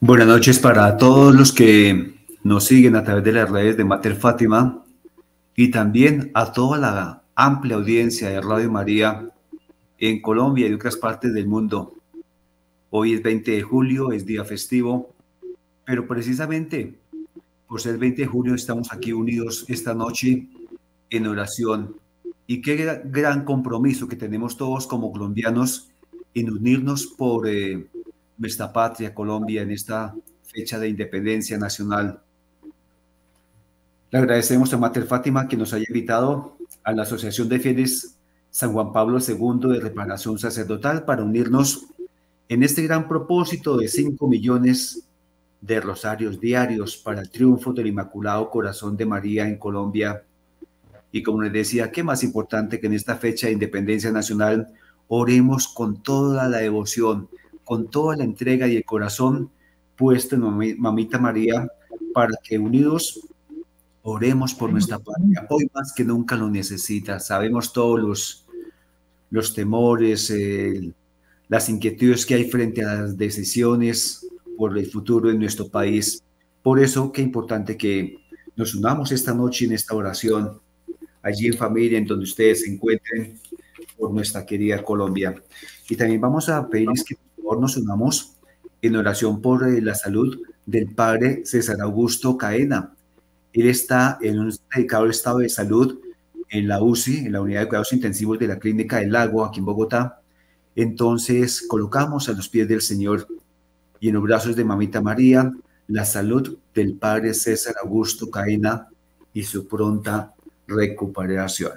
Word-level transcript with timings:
Buenas 0.00 0.26
noches 0.26 0.58
para 0.58 0.96
todos 0.96 1.34
los 1.34 1.52
que 1.52 2.14
nos 2.42 2.64
siguen 2.64 2.96
a 2.96 3.04
través 3.04 3.22
de 3.22 3.32
las 3.32 3.50
redes 3.50 3.76
de 3.76 3.84
Mater 3.84 4.16
Fátima 4.16 4.82
y 5.54 5.70
también 5.70 6.30
a 6.34 6.52
toda 6.52 6.78
la 6.78 7.22
amplia 7.34 7.76
audiencia 7.76 8.30
de 8.30 8.40
Radio 8.40 8.70
María 8.70 9.28
en 9.98 10.22
Colombia 10.22 10.66
y 10.66 10.72
otras 10.72 10.96
partes 10.96 11.34
del 11.34 11.46
mundo. 11.46 11.94
Hoy 12.88 13.12
es 13.12 13.22
20 13.22 13.50
de 13.50 13.62
julio, 13.62 14.10
es 14.10 14.24
día 14.24 14.44
festivo, 14.44 15.14
pero 15.84 16.06
precisamente 16.06 16.98
por 17.68 17.80
ser 17.80 17.98
20 17.98 18.22
de 18.22 18.28
julio 18.28 18.54
estamos 18.54 18.92
aquí 18.92 19.12
unidos 19.12 19.66
esta 19.68 19.94
noche 19.94 20.48
en 21.10 21.26
oración. 21.26 21.94
Y 22.50 22.62
qué 22.62 23.00
gran 23.04 23.44
compromiso 23.44 24.08
que 24.08 24.16
tenemos 24.16 24.56
todos 24.56 24.88
como 24.88 25.12
colombianos 25.12 25.88
en 26.34 26.50
unirnos 26.50 27.06
por 27.06 27.46
eh, 27.46 27.86
nuestra 28.38 28.72
patria, 28.72 29.14
Colombia, 29.14 29.62
en 29.62 29.70
esta 29.70 30.16
fecha 30.42 30.80
de 30.80 30.88
independencia 30.88 31.56
nacional. 31.58 32.20
Le 34.10 34.18
agradecemos 34.18 34.74
a 34.74 34.78
Mater 34.78 35.04
Fátima 35.04 35.46
que 35.46 35.56
nos 35.56 35.72
haya 35.72 35.84
invitado 35.86 36.56
a 36.82 36.90
la 36.90 37.02
Asociación 37.04 37.48
de 37.48 37.60
Fieles 37.60 38.16
San 38.50 38.72
Juan 38.72 38.92
Pablo 38.92 39.20
II 39.20 39.72
de 39.72 39.78
Reparación 39.78 40.36
Sacerdotal 40.36 41.04
para 41.04 41.22
unirnos 41.22 41.86
en 42.48 42.64
este 42.64 42.82
gran 42.82 43.06
propósito 43.06 43.76
de 43.76 43.86
5 43.86 44.26
millones 44.26 45.06
de 45.60 45.80
rosarios 45.80 46.40
diarios 46.40 46.96
para 46.96 47.20
el 47.20 47.30
triunfo 47.30 47.72
del 47.72 47.86
Inmaculado 47.86 48.50
Corazón 48.50 48.96
de 48.96 49.06
María 49.06 49.46
en 49.46 49.56
Colombia. 49.56 50.24
Y 51.12 51.22
como 51.22 51.42
les 51.42 51.52
decía, 51.52 51.90
qué 51.90 52.02
más 52.02 52.22
importante 52.22 52.80
que 52.80 52.86
en 52.86 52.94
esta 52.94 53.16
fecha 53.16 53.46
de 53.46 53.54
independencia 53.54 54.12
nacional 54.12 54.68
oremos 55.08 55.68
con 55.68 56.02
toda 56.02 56.48
la 56.48 56.58
devoción, 56.58 57.28
con 57.64 57.88
toda 57.90 58.16
la 58.16 58.24
entrega 58.24 58.68
y 58.68 58.76
el 58.76 58.84
corazón 58.84 59.50
puesto 59.96 60.36
en 60.36 60.80
Mamita 60.80 61.18
María 61.18 61.68
para 62.14 62.34
que 62.42 62.58
unidos 62.58 63.20
oremos 64.02 64.54
por 64.54 64.72
nuestra 64.72 64.98
patria. 64.98 65.46
Hoy 65.50 65.68
más 65.74 65.92
que 65.92 66.04
nunca 66.04 66.36
lo 66.36 66.48
necesita. 66.48 67.20
Sabemos 67.20 67.72
todos 67.72 68.00
los, 68.00 68.46
los 69.30 69.52
temores, 69.54 70.32
las 71.48 71.68
inquietudes 71.68 72.24
que 72.24 72.34
hay 72.34 72.44
frente 72.44 72.84
a 72.84 72.94
las 72.94 73.18
decisiones 73.18 74.26
por 74.56 74.78
el 74.78 74.86
futuro 74.86 75.28
de 75.28 75.38
nuestro 75.38 75.68
país. 75.68 76.22
Por 76.62 76.78
eso, 76.78 77.12
qué 77.12 77.22
importante 77.22 77.76
que 77.76 78.16
nos 78.56 78.74
unamos 78.74 79.12
esta 79.12 79.34
noche 79.34 79.64
en 79.64 79.72
esta 79.72 79.94
oración, 79.94 80.59
allí 81.22 81.48
en 81.48 81.54
familia, 81.54 81.98
en 81.98 82.06
donde 82.06 82.24
ustedes 82.24 82.62
se 82.62 82.70
encuentren, 82.70 83.38
por 83.98 84.12
nuestra 84.12 84.46
querida 84.46 84.82
Colombia. 84.82 85.34
Y 85.88 85.96
también 85.96 86.20
vamos 86.20 86.48
a 86.48 86.68
pedirles 86.68 87.04
que 87.04 87.16
por 87.16 87.44
favor 87.44 87.60
nos 87.60 87.76
unamos 87.76 88.36
en 88.80 88.96
oración 88.96 89.42
por 89.42 89.68
eh, 89.68 89.80
la 89.82 89.94
salud 89.94 90.40
del 90.64 90.94
padre 90.94 91.42
César 91.44 91.80
Augusto 91.80 92.36
Caena. 92.36 92.94
Él 93.52 93.68
está 93.68 94.18
en 94.22 94.38
un 94.38 94.52
dedicado 94.74 95.06
estado 95.06 95.38
de 95.38 95.48
salud 95.48 95.98
en 96.48 96.66
la 96.66 96.82
UCI, 96.82 97.26
en 97.26 97.32
la 97.32 97.40
unidad 97.40 97.60
de 97.60 97.68
cuidados 97.68 97.92
intensivos 97.92 98.38
de 98.38 98.48
la 98.48 98.58
Clínica 98.58 98.98
del 98.98 99.12
Lago, 99.12 99.44
aquí 99.44 99.60
en 99.60 99.66
Bogotá, 99.66 100.20
entonces 100.76 101.62
colocamos 101.66 102.28
a 102.28 102.32
los 102.32 102.48
pies 102.48 102.68
del 102.68 102.80
Señor 102.80 103.26
y 103.98 104.08
en 104.08 104.14
los 104.14 104.22
brazos 104.22 104.56
de 104.56 104.64
Mamita 104.64 105.00
María 105.00 105.52
la 105.88 106.04
salud 106.04 106.58
del 106.74 106.94
Padre 106.94 107.34
César 107.34 107.74
Augusto 107.82 108.30
Caena 108.30 108.88
y 109.32 109.42
su 109.42 109.66
pronta 109.66 110.34
recuperación. 110.70 111.72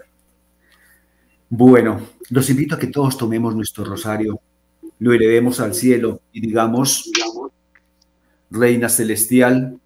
Bueno, 1.50 2.00
los 2.30 2.50
invito 2.50 2.76
a 2.76 2.80
que 2.80 2.88
todos 2.88 3.18
tomemos 3.18 3.56
nuestro 3.56 3.84
rosario, 3.84 4.40
lo 5.00 5.14
elevemos 5.14 5.60
al 5.60 5.74
cielo 5.74 6.22
y 6.32 6.42
digamos, 6.42 7.12
Reina 8.50 8.90
Celestial, 8.90 9.80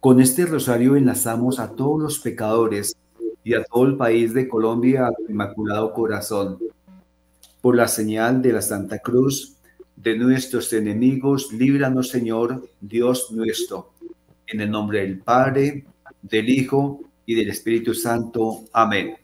con 0.00 0.20
este 0.20 0.46
rosario 0.46 0.96
enlazamos 0.96 1.58
a 1.58 1.70
todos 1.70 2.02
los 2.02 2.18
pecadores 2.18 2.96
y 3.44 3.54
a 3.54 3.64
todo 3.64 3.84
el 3.84 3.96
país 3.96 4.34
de 4.34 4.48
Colombia 4.48 5.06
a 5.06 5.12
Inmaculado 5.28 5.92
Corazón 5.92 6.58
por 7.60 7.76
la 7.76 7.88
señal 7.88 8.42
de 8.42 8.52
la 8.52 8.62
Santa 8.62 8.98
Cruz 8.98 9.56
de 9.96 10.18
nuestros 10.18 10.72
enemigos, 10.72 11.52
líbranos, 11.52 12.10
Señor, 12.10 12.68
Dios 12.80 13.32
nuestro. 13.32 13.92
En 14.46 14.60
el 14.60 14.70
nombre 14.70 15.00
del 15.00 15.18
Padre, 15.18 15.86
del 16.22 16.48
Hijo 16.48 17.00
y 17.26 17.34
del 17.34 17.50
Espíritu 17.50 17.92
Santo. 17.92 18.64
Amén. 18.72 19.16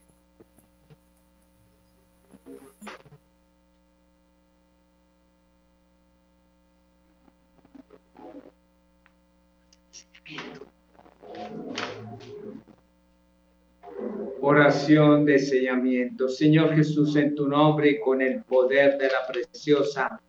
Oración 14.44 15.24
de 15.24 15.38
sellamiento. 15.38 16.28
Señor 16.28 16.74
Jesús, 16.74 17.14
en 17.14 17.36
tu 17.36 17.46
nombre 17.46 17.90
y 17.90 18.00
con 18.00 18.20
el 18.20 18.42
poder 18.42 18.98
de 18.98 19.06
la 19.06 19.24
preciosa 19.32 20.20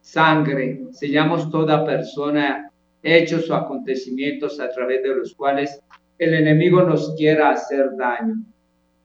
sangre, 0.00 0.86
sellamos 0.92 1.50
toda 1.50 1.84
persona, 1.84 2.72
hechos 3.02 3.50
o 3.50 3.54
acontecimientos 3.54 4.58
a 4.58 4.70
través 4.70 5.02
de 5.02 5.14
los 5.14 5.34
cuales 5.34 5.82
el 6.18 6.34
enemigo 6.34 6.82
nos 6.82 7.14
quiera 7.16 7.50
hacer 7.50 7.96
daño. 7.96 8.36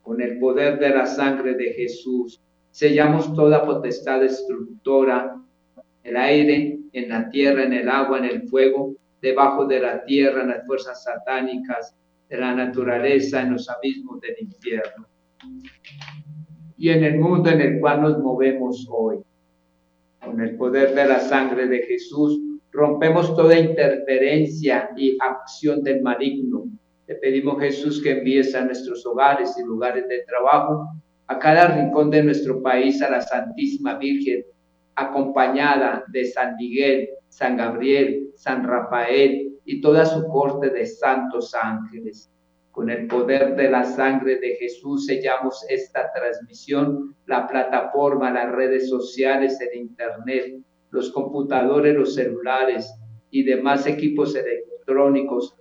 Con 0.02 0.22
el 0.22 0.40
poder 0.40 0.80
de 0.80 0.90
la 0.90 1.06
sangre 1.06 1.54
de 1.54 1.72
Jesús, 1.74 2.42
sellamos 2.72 3.34
toda 3.34 3.66
potestad 3.66 4.22
destructora, 4.22 5.36
el 6.04 6.18
aire, 6.18 6.80
en 6.92 7.10
la 7.10 7.30
tierra, 7.30 7.64
en 7.64 7.74
el 7.74 7.88
agua, 7.88 8.20
en 8.20 8.26
el 8.26 8.48
fuego, 8.50 8.96
debajo 9.22 9.66
de 9.66 9.80
la 9.80 10.04
tierra, 10.04 10.42
en 10.42 10.50
las 10.50 10.66
fuerzas 10.66 11.04
satánicas, 11.04 11.96
de 12.30 12.38
la 12.38 12.54
naturaleza 12.54 13.42
en 13.42 13.54
los 13.54 13.70
abismos 13.70 14.20
del 14.20 14.36
infierno 14.40 15.08
y 16.84 16.90
en 16.90 17.04
el 17.04 17.18
mundo 17.18 17.50
en 17.50 17.62
el 17.62 17.80
cual 17.80 18.02
nos 18.02 18.20
movemos 18.20 18.88
hoy. 18.92 19.20
Con 20.20 20.42
el 20.42 20.58
poder 20.58 20.94
de 20.94 21.06
la 21.06 21.20
sangre 21.20 21.68
de 21.68 21.84
Jesús 21.84 22.40
rompemos 22.72 23.36
toda 23.36 23.58
interferencia 23.58 24.90
y 24.98 25.18
acción 25.20 25.84
del 25.84 26.02
maligno. 26.02 26.66
Le 27.14 27.20
pedimos 27.20 27.60
Jesús 27.60 28.02
que 28.02 28.10
envíes 28.10 28.56
a 28.56 28.66
nuestros 28.66 29.06
hogares 29.06 29.56
y 29.60 29.64
lugares 29.64 30.08
de 30.08 30.24
trabajo, 30.24 30.88
a 31.28 31.38
cada 31.38 31.68
rincón 31.68 32.10
de 32.10 32.24
nuestro 32.24 32.60
país, 32.64 33.04
a 33.04 33.12
la 33.12 33.22
Santísima 33.22 34.00
Virgen, 34.00 34.44
acompañada 34.96 36.04
de 36.08 36.26
San 36.26 36.56
Miguel, 36.56 37.10
San 37.30 37.56
Gabriel, 37.56 38.32
San 38.36 38.64
Rafael, 38.64 39.60
y 39.64 39.80
toda 39.80 40.06
su 40.06 40.28
corte 40.28 40.72
de 40.72 40.88
santos 40.88 41.54
ángeles. 41.54 42.32
Con 42.72 42.90
el 42.90 43.06
poder 43.06 43.56
de 43.56 43.70
la 43.70 43.84
sangre 43.84 44.40
de 44.40 44.56
Jesús 44.56 45.06
sellamos 45.06 45.64
esta 45.70 46.12
transmisión, 46.14 47.16
la 47.28 47.48
plataforma, 47.48 48.32
las 48.32 48.52
redes 48.52 48.90
sociales, 48.90 49.62
el 49.62 49.82
Internet, 49.82 50.56
los 50.90 51.12
computadores, 51.12 51.96
los 51.96 52.16
celulares 52.16 52.92
y 53.30 53.44
demás 53.44 53.86
equipos 53.86 54.36
electrónicos 54.36 54.73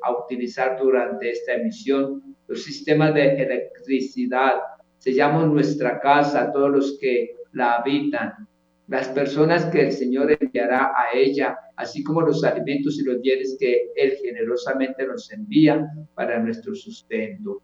a 0.02 0.24
utilizar 0.24 0.78
durante 0.78 1.30
esta 1.30 1.54
emisión, 1.54 2.36
los 2.48 2.62
sistemas 2.62 3.14
de 3.14 3.42
electricidad. 3.42 4.60
Sellamos 4.98 5.48
nuestra 5.48 6.00
casa, 6.00 6.50
todos 6.52 6.70
los 6.70 6.98
que 7.00 7.36
la 7.52 7.76
habitan, 7.76 8.32
las 8.88 9.08
personas 9.08 9.64
que 9.66 9.86
el 9.86 9.92
Señor 9.92 10.36
enviará 10.38 10.92
a 10.94 11.16
ella, 11.16 11.56
así 11.76 12.02
como 12.02 12.20
los 12.22 12.44
alimentos 12.44 12.98
y 12.98 13.04
los 13.04 13.20
bienes 13.20 13.56
que 13.58 13.90
Él 13.96 14.12
generosamente 14.22 15.06
nos 15.06 15.30
envía 15.32 15.86
para 16.14 16.38
nuestro 16.38 16.74
sustento. 16.74 17.60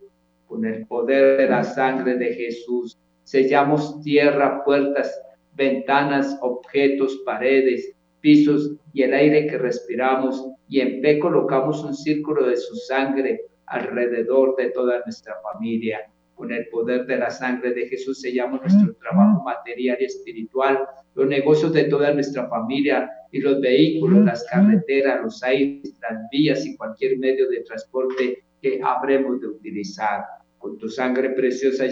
Con 0.47 0.65
el 0.65 0.87
poder 0.87 1.37
de 1.37 1.49
la 1.49 1.63
sangre 1.63 2.15
de 2.15 2.35
Jesús, 2.35 2.97
sellamos 3.25 4.01
tierra, 4.01 4.65
puertas, 4.65 5.21
ventanas, 5.55 6.39
objetos, 6.41 7.21
paredes, 7.27 7.93
pisos 8.21 8.73
y 8.93 9.03
el 9.03 9.13
aire 9.13 9.47
que 9.47 9.59
respiramos, 9.59 10.49
y 10.69 10.81
en 10.81 11.01
fe 11.01 11.19
colocamos 11.19 11.83
un 11.83 11.95
círculo 11.95 12.47
de 12.47 12.57
su 12.57 12.77
sangre 12.77 13.47
alrededor 13.67 14.55
de 14.57 14.71
toda 14.71 15.01
nuestra 15.01 15.35
familia. 15.43 16.01
Con 16.35 16.53
el 16.53 16.69
poder 16.69 17.07
de 17.07 17.17
la 17.17 17.31
sangre 17.31 17.73
de 17.73 17.89
Jesús 17.89 18.21
sellamos 18.21 18.61
nuestro 18.61 18.95
trabajo 18.95 19.43
material 19.43 19.97
y 20.01 20.05
espiritual, 20.05 20.87
los 21.15 21.27
negocios 21.27 21.73
de 21.73 21.85
toda 21.85 22.13
nuestra 22.13 22.49
familia 22.49 23.11
y 23.33 23.41
los 23.41 23.61
vehículos, 23.61 24.25
las 24.25 24.45
carreteras, 24.45 25.21
los 25.23 25.43
aires, 25.43 25.99
las 26.01 26.29
vías 26.31 26.65
y 26.65 26.77
cualquier 26.77 27.19
medio 27.19 27.49
de 27.49 27.63
transporte 27.63 28.45
que 28.63 28.81
habremos 28.85 29.41
de 29.41 29.49
utilizar. 29.49 30.25
Con 30.59 30.79
tu 30.79 30.89
sangre 30.89 31.31
preciosa 31.31 31.87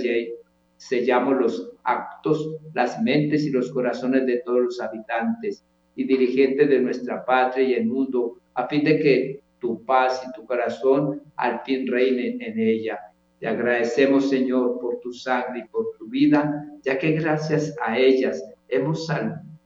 sellamos 0.76 1.40
los 1.40 1.72
actos, 1.82 2.56
las 2.74 3.02
mentes 3.02 3.44
y 3.46 3.50
los 3.50 3.72
corazones 3.72 4.26
de 4.26 4.42
todos 4.44 4.60
los 4.60 4.80
habitantes 4.80 5.64
y 5.96 6.04
dirigentes 6.04 6.68
de 6.68 6.80
nuestra 6.80 7.24
patria 7.24 7.66
y 7.66 7.74
el 7.74 7.86
mundo, 7.86 8.36
a 8.54 8.68
fin 8.68 8.84
de 8.84 8.98
que 9.00 9.40
tu 9.58 9.84
paz 9.84 10.22
y 10.26 10.32
tu 10.32 10.46
corazón 10.46 11.22
al 11.36 11.60
fin 11.64 11.86
reinen 11.86 12.40
en 12.40 12.58
ella 12.58 13.00
te 13.38 13.46
agradecemos, 13.46 14.30
Señor, 14.30 14.80
por 14.80 14.98
tu 15.00 15.12
sangre 15.12 15.60
y 15.60 15.68
por 15.68 15.84
tu 15.98 16.08
vida 16.08 16.64
ya 16.82 16.98
que 16.98 17.12
gracias 17.12 17.74
a 17.84 17.98
ellas 17.98 18.42
hemos, 18.68 19.06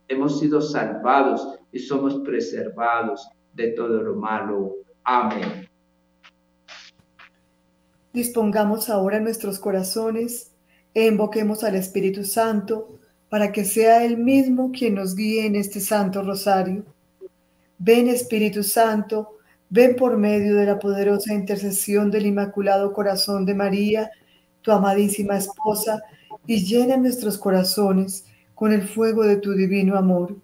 hemos 0.09 0.41
sido 0.41 0.61
salvados 0.61 1.61
y 1.71 1.79
somos 1.79 2.17
preservados 2.25 3.29
de 3.55 3.69
todo 3.69 4.03
lo 4.03 4.17
malo. 4.17 4.75
Amén. 5.05 5.69
Dispongamos 8.13 8.91
ahora 8.91 9.21
nuestros 9.21 9.61
corazones 9.61 10.53
e 10.93 11.07
invoquemos 11.07 11.63
al 11.63 11.77
Espíritu 11.77 12.25
Santo 12.25 12.99
para 13.31 13.53
que 13.53 13.65
sea 13.65 14.05
Él 14.05 14.19
mismo 14.19 14.73
quien 14.73 14.97
nos 14.97 15.15
guíe 15.15 15.47
en 15.47 15.55
este 15.55 15.81
Santo 15.81 16.23
Rosario. 16.23 16.85
Ven 17.79 18.09
Espíritu 18.09 18.63
Santo, 18.65 19.39
ven 19.71 19.95
por 19.95 20.19
medio 20.19 20.57
de 20.57 20.67
la 20.67 20.79
poderosa 20.79 21.33
intercesión 21.33 22.11
del 22.11 22.27
Inmaculado 22.27 22.93
Corazón 22.93 23.47
de 23.47 23.55
María, 23.55 24.11
tu 24.61 24.73
amadísima 24.73 25.39
esposa, 25.39 26.03
y 26.45 26.65
llena 26.65 26.97
nuestros 26.97 27.39
corazones 27.39 28.25
con 28.55 28.73
el 28.73 28.83
fuego 28.83 29.25
de 29.25 29.37
tu 29.37 29.53
divino 29.55 29.97
amor. 29.97 30.37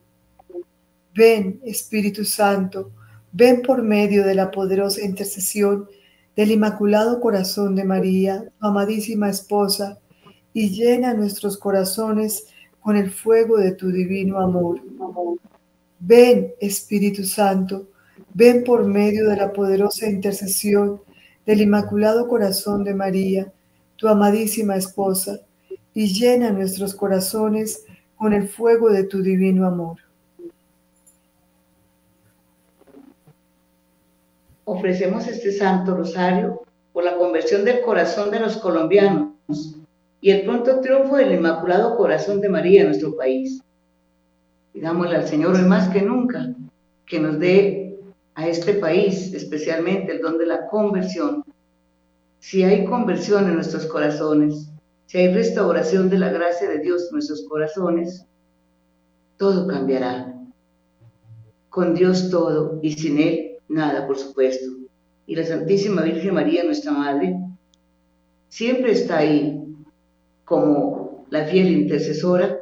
Ven 1.12 1.61
Espíritu 1.65 2.25
Santo, 2.25 2.93
ven 3.33 3.62
por 3.62 3.83
medio 3.83 4.25
de 4.25 4.35
la 4.37 4.50
poderosa 4.50 5.05
intercesión 5.05 5.88
del 6.37 6.53
Inmaculado 6.53 7.21
Corazón 7.21 7.75
de 7.75 7.85
María, 7.85 8.44
tu 8.61 8.67
amadísima 8.67 9.29
esposa, 9.29 9.99
y 10.53 10.71
llena 10.71 11.15
nuestros 11.15 11.59
corazones 11.59 12.47
con 12.87 12.97
el 12.97 13.11
fuego 13.11 13.56
de 13.56 13.73
tu 13.73 13.91
divino 13.91 14.38
amor. 14.38 14.81
Ven, 15.99 16.55
Espíritu 16.61 17.25
Santo, 17.25 17.88
ven 18.33 18.62
por 18.62 18.85
medio 18.85 19.29
de 19.29 19.35
la 19.35 19.53
poderosa 19.53 20.09
intercesión 20.09 21.00
del 21.44 21.62
Inmaculado 21.62 22.29
Corazón 22.29 22.85
de 22.85 22.94
María, 22.94 23.53
tu 23.97 24.06
amadísima 24.06 24.77
esposa, 24.77 25.41
y 25.94 26.15
llena 26.15 26.53
nuestros 26.53 26.94
corazones 26.94 27.85
con 28.15 28.33
el 28.33 28.49
fuego 28.49 28.88
de 28.91 29.03
tu 29.03 29.21
divino 29.21 29.67
amor. 29.67 29.97
Ofrecemos 34.65 35.27
este 35.27 35.50
Santo 35.50 35.97
Rosario 35.97 36.62
por 36.93 37.03
la 37.03 37.17
conversión 37.17 37.65
del 37.65 37.81
corazón 37.81 38.31
de 38.31 38.38
los 38.38 38.56
colombianos 38.59 39.75
y 40.21 40.31
el 40.31 40.45
pronto 40.45 40.81
triunfo 40.81 41.17
del 41.17 41.33
Inmaculado 41.33 41.97
Corazón 41.97 42.41
de 42.41 42.49
María 42.49 42.81
en 42.81 42.89
nuestro 42.89 43.17
país. 43.17 43.63
Pidámosle 44.73 45.17
al 45.17 45.27
Señor 45.27 45.55
hoy 45.55 45.63
más 45.63 45.89
que 45.89 46.03
nunca 46.03 46.55
que 47.07 47.21
nos 47.21 47.39
dé 47.39 47.99
a 48.35 48.49
este 48.49 48.75
país, 48.75 49.33
especialmente 49.33 50.13
el 50.13 50.21
don 50.21 50.39
de 50.39 50.47
la 50.47 50.67
conversión. 50.67 51.45
Si 52.41 52.63
hay 52.63 52.85
conversión 52.85 53.47
en 53.47 53.55
nuestros 53.55 53.87
corazones, 53.87 54.69
si 55.07 55.19
hay 55.19 55.33
restauración 55.33 56.11
de 56.11 56.19
la 56.19 56.31
gracia 56.31 56.69
de 56.69 56.79
Dios 56.79 57.07
en 57.09 57.12
nuestros 57.12 57.47
corazones, 57.49 58.27
todo 59.37 59.67
cambiará. 59.67 60.35
Con 61.71 61.95
Dios 61.95 62.31
todo 62.31 62.81
y 62.83 62.93
sin 62.93 63.21
Él 63.21 63.47
nada, 63.69 64.07
por 64.07 64.19
supuesto. 64.19 64.67
Y 65.27 65.37
la 65.37 65.45
Santísima 65.45 66.03
Virgen 66.03 66.35
María, 66.35 66.65
nuestra 66.65 66.93
Madre, 66.93 67.37
siempre 68.49 68.93
está 68.93 69.19
ahí 69.19 69.56
como 70.47 71.27
la 71.31 71.45
fiel 71.45 71.69
intercesora 71.69 72.61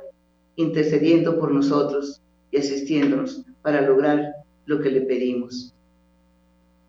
intercediendo 0.56 1.38
por 1.38 1.52
nosotros 1.52 2.20
y 2.50 2.56
asistiéndonos 2.56 3.44
para 3.62 3.82
lograr 3.82 4.32
lo 4.66 4.80
que 4.80 4.90
le 4.90 5.02
pedimos. 5.02 5.72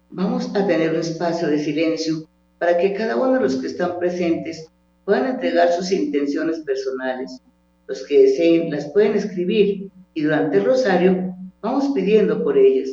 Vamos 0.10 0.50
a 0.56 0.66
tener 0.66 0.92
un 0.92 1.02
espacio 1.02 1.50
de 1.50 1.60
silencio 1.60 2.28
para 2.58 2.78
que 2.78 2.94
cada 2.94 3.18
uno 3.18 3.34
de 3.34 3.42
los 3.42 3.58
que 3.58 3.68
están 3.68 4.00
presentes 4.00 4.68
puedan 5.04 5.28
entregar 5.28 5.72
sus 5.74 5.92
intenciones 5.92 6.60
personales. 6.60 7.42
Los 7.88 8.04
que 8.04 8.24
deseen 8.24 8.72
las 8.72 8.90
pueden 8.92 9.16
escribir 9.16 9.90
y 10.14 10.22
durante 10.22 10.58
el 10.58 10.66
rosario 10.66 11.36
vamos 11.62 11.90
pidiendo 11.94 12.42
por 12.42 12.58
ellas. 12.58 12.90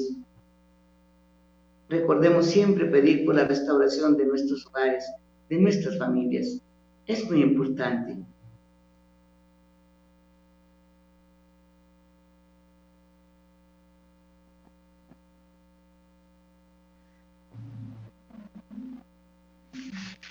Recordemos 1.88 2.46
siempre 2.46 2.86
pedir 2.86 3.24
por 3.24 3.36
la 3.36 3.44
restauración 3.44 4.16
de 4.16 4.26
nuestros 4.26 4.66
hogares, 4.66 5.04
de 5.48 5.58
nuestras 5.58 5.98
familias. 5.98 6.60
Es 7.06 7.28
muy 7.28 7.42
importante. 7.42 8.16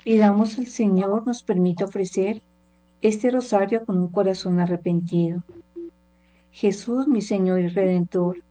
Pidamos 0.03 0.57
al 0.57 0.65
Señor 0.65 1.27
nos 1.27 1.43
permita 1.43 1.85
ofrecer 1.85 2.41
este 3.01 3.29
rosario 3.29 3.85
con 3.85 3.99
un 3.99 4.07
corazón 4.07 4.59
arrepentido. 4.59 5.43
Jesús, 6.51 7.07
mi 7.07 7.21
Señor 7.21 7.59
y 7.59 7.67
Redentor, 7.67 8.41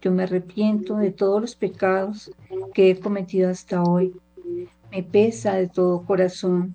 yo 0.00 0.10
me 0.12 0.24
arrepiento 0.24 0.96
de 0.96 1.12
todos 1.12 1.40
los 1.40 1.54
pecados 1.54 2.32
que 2.74 2.90
he 2.90 2.98
cometido 2.98 3.48
hasta 3.48 3.82
hoy. 3.82 4.12
Me 4.90 5.02
pesa 5.02 5.54
de 5.54 5.68
todo 5.68 6.04
corazón, 6.04 6.74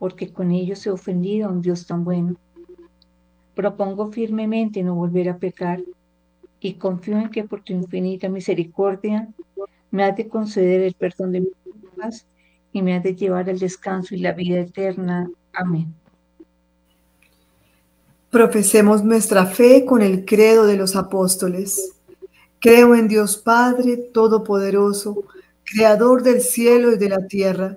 porque 0.00 0.32
con 0.32 0.50
ellos 0.50 0.84
he 0.86 0.90
ofendido 0.90 1.46
a 1.46 1.52
un 1.52 1.60
Dios 1.60 1.86
tan 1.86 2.04
bueno. 2.04 2.34
Propongo 3.54 4.10
firmemente 4.10 4.82
no 4.82 4.94
volver 4.94 5.28
a 5.28 5.36
pecar 5.36 5.82
y 6.58 6.74
confío 6.74 7.18
en 7.18 7.28
que 7.28 7.44
por 7.44 7.62
tu 7.62 7.74
infinita 7.74 8.30
misericordia 8.30 9.28
me 9.90 10.04
has 10.04 10.16
de 10.16 10.26
conceder 10.26 10.80
el 10.80 10.94
perdón 10.94 11.32
de 11.32 11.40
mis 11.40 11.52
culpas 11.62 12.26
y 12.72 12.80
me 12.80 12.94
ha 12.94 13.00
de 13.00 13.14
llevar 13.14 13.50
al 13.50 13.58
descanso 13.58 14.14
y 14.14 14.20
la 14.20 14.32
vida 14.32 14.60
eterna. 14.60 15.30
Amén. 15.52 15.92
Profesemos 18.30 19.04
nuestra 19.04 19.44
fe 19.44 19.84
con 19.84 20.00
el 20.00 20.24
credo 20.24 20.64
de 20.64 20.78
los 20.78 20.96
apóstoles. 20.96 21.94
Creo 22.58 22.94
en 22.94 23.06
Dios 23.06 23.36
Padre 23.36 23.98
Todopoderoso, 23.98 25.24
Creador 25.64 26.22
del 26.22 26.40
cielo 26.40 26.92
y 26.92 26.96
de 26.96 27.08
la 27.10 27.26
tierra. 27.26 27.76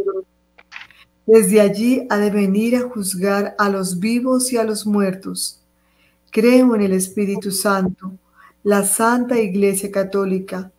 Desde 1.33 1.61
allí 1.61 2.05
ha 2.09 2.17
de 2.17 2.29
venir 2.29 2.75
a 2.75 2.89
juzgar 2.89 3.55
a 3.57 3.69
los 3.69 4.01
vivos 4.01 4.51
y 4.51 4.57
a 4.57 4.65
los 4.65 4.85
muertos. 4.85 5.61
Creo 6.29 6.75
en 6.75 6.81
el 6.81 6.91
Espíritu 6.91 7.51
Santo, 7.51 8.11
la 8.63 8.83
Santa 8.83 9.39
Iglesia 9.39 9.89
Católica, 9.89 10.73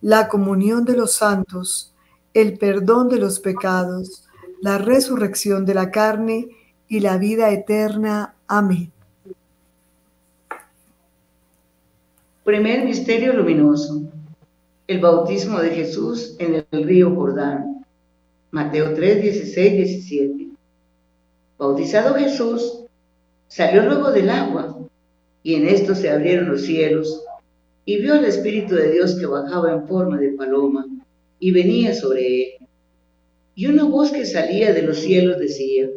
la 0.00 0.28
comunión 0.28 0.84
de 0.84 0.96
los 0.96 1.14
santos, 1.14 1.92
el 2.34 2.56
perdón 2.56 3.08
de 3.08 3.18
los 3.18 3.40
pecados, 3.40 4.22
la 4.62 4.78
resurrección 4.78 5.66
de 5.66 5.74
la 5.74 5.90
carne 5.90 6.50
y 6.86 7.00
la 7.00 7.18
vida 7.18 7.50
eterna. 7.50 8.36
Amén. 8.46 8.92
Primer 12.44 12.84
misterio 12.84 13.32
luminoso. 13.32 14.02
El 14.86 15.00
bautismo 15.00 15.58
de 15.58 15.70
Jesús 15.70 16.36
en 16.38 16.64
el 16.70 16.84
río 16.84 17.12
Jordán. 17.12 17.75
Mateo 18.56 18.94
3, 18.94 19.20
16, 19.20 19.76
17. 19.76 20.48
Bautizado 21.58 22.14
Jesús, 22.14 22.84
salió 23.48 23.84
luego 23.84 24.10
del 24.12 24.30
agua, 24.30 24.78
y 25.42 25.56
en 25.56 25.68
esto 25.68 25.94
se 25.94 26.08
abrieron 26.08 26.48
los 26.48 26.62
cielos, 26.62 27.22
y 27.84 27.98
vio 27.98 28.14
al 28.14 28.24
Espíritu 28.24 28.74
de 28.74 28.92
Dios 28.92 29.16
que 29.16 29.26
bajaba 29.26 29.74
en 29.74 29.86
forma 29.86 30.16
de 30.16 30.30
paloma 30.30 30.86
y 31.38 31.50
venía 31.50 31.92
sobre 31.92 32.44
él. 32.44 32.48
Y 33.54 33.66
una 33.66 33.84
voz 33.84 34.10
que 34.10 34.24
salía 34.24 34.72
de 34.72 34.84
los 34.84 35.00
cielos 35.00 35.38
decía, 35.38 35.90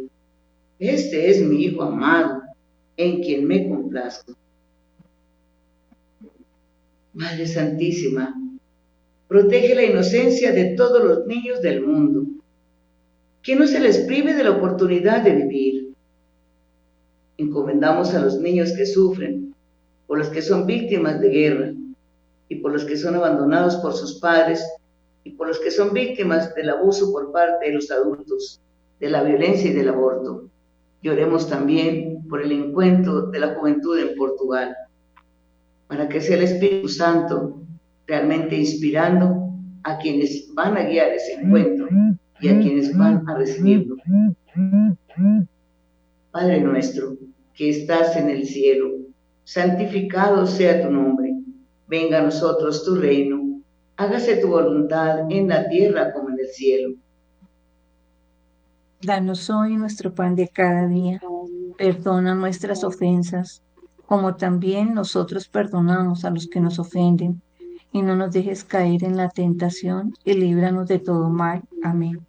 Este 0.80 1.30
es 1.30 1.42
mi 1.42 1.64
Hijo 1.64 1.84
amado, 1.84 2.42
en 2.98 3.24
quien 3.24 3.48
me 3.48 3.70
complazco. 3.70 4.34
Madre 7.14 7.48
Santísima, 7.48 8.36
protege 9.30 9.76
la 9.76 9.86
inocencia 9.86 10.52
de 10.52 10.76
todos 10.76 11.02
los 11.02 11.26
niños 11.26 11.62
del 11.62 11.88
mundo, 11.88 12.26
que 13.42 13.56
no 13.56 13.68
se 13.68 13.80
les 13.80 14.00
prive 14.00 14.34
de 14.34 14.44
la 14.44 14.52
oportunidad 14.52 15.24
de 15.24 15.32
vivir. 15.32 15.94
Encomendamos 17.38 18.14
a 18.14 18.20
los 18.20 18.38
niños 18.38 18.74
que 18.74 18.86
sufren, 18.86 19.56
por 20.08 20.18
los 20.18 20.28
que 20.30 20.42
son 20.42 20.66
víctimas 20.66 21.22
de 21.22 21.30
guerra 21.30 21.74
y 22.50 22.56
por 22.56 22.72
los 22.74 22.84
que 22.84 22.98
son 22.98 23.16
abandonados 23.16 23.78
por 23.78 23.94
sus 23.94 24.20
padres 24.20 24.66
y 25.24 25.32
por 25.32 25.48
los 25.48 25.60
que 25.60 25.72
son 25.72 25.94
víctimas 25.94 26.54
del 26.56 26.70
abuso 26.70 27.12
por 27.12 27.32
parte 27.32 27.68
de 27.68 27.76
los 27.76 27.90
adultos, 27.92 28.60
de 29.00 29.10
la 29.10 29.24
violencia 29.24 29.70
y 29.70 29.74
del 29.74 29.90
aborto. 29.90 30.50
Y 31.02 31.08
oremos 31.08 31.48
también 31.48 32.28
por 32.28 32.42
el 32.42 32.52
encuentro 32.52 33.28
de 33.28 33.40
la 33.40 33.56
juventud 33.56 33.98
en 33.98 34.16
Portugal, 34.18 34.76
para 35.88 36.10
que 36.10 36.20
sea 36.20 36.36
el 36.36 36.44
Espíritu 36.44 36.90
Santo 36.90 37.62
realmente 38.06 38.58
inspirando 38.58 39.54
a 39.84 39.98
quienes 39.98 40.54
van 40.54 40.76
a 40.76 40.84
guiar 40.84 41.14
ese 41.14 41.34
encuentro 41.34 41.88
y 42.42 42.50
a 42.50 42.60
quienes 42.60 42.98
van 42.98 43.28
a 43.28 43.36
recibirlo. 43.36 43.96
Padre 46.32 46.62
nuestro, 46.62 47.18
que 47.54 47.70
estás 47.70 48.16
en 48.16 48.30
el 48.30 48.46
cielo, 48.46 48.90
santificado 49.44 50.46
sea 50.46 50.82
tu 50.82 50.92
nombre, 50.92 51.34
venga 51.88 52.20
a 52.20 52.24
nosotros 52.24 52.86
tu 52.86 52.96
reino, 52.96 53.62
hágase 53.98 54.38
tu 54.38 54.48
voluntad 54.48 55.30
en 55.30 55.48
la 55.50 55.68
tierra 55.68 56.14
como 56.14 56.30
en 56.30 56.40
el 56.40 56.48
cielo. 56.48 56.96
Danos 59.02 59.50
hoy 59.50 59.76
nuestro 59.76 60.14
pan 60.14 60.36
de 60.36 60.48
cada 60.48 60.88
día, 60.88 61.22
perdona 61.78 62.36
nuestras 62.36 62.84
ofensas, 62.84 63.64
como 64.06 64.36
también 64.36 64.94
nosotros 64.94 65.48
perdonamos 65.48 66.26
a 66.26 66.30
los 66.30 66.48
que 66.48 66.60
nos 66.60 66.80
ofenden, 66.80 67.42
y 67.92 68.02
no 68.02 68.16
nos 68.16 68.32
dejes 68.32 68.64
caer 68.64 69.04
en 69.04 69.18
la 69.18 69.30
tentación, 69.30 70.14
y 70.24 70.34
líbranos 70.34 70.88
de 70.88 71.00
todo 71.00 71.30
mal. 71.30 71.64
Amén. 71.84 72.29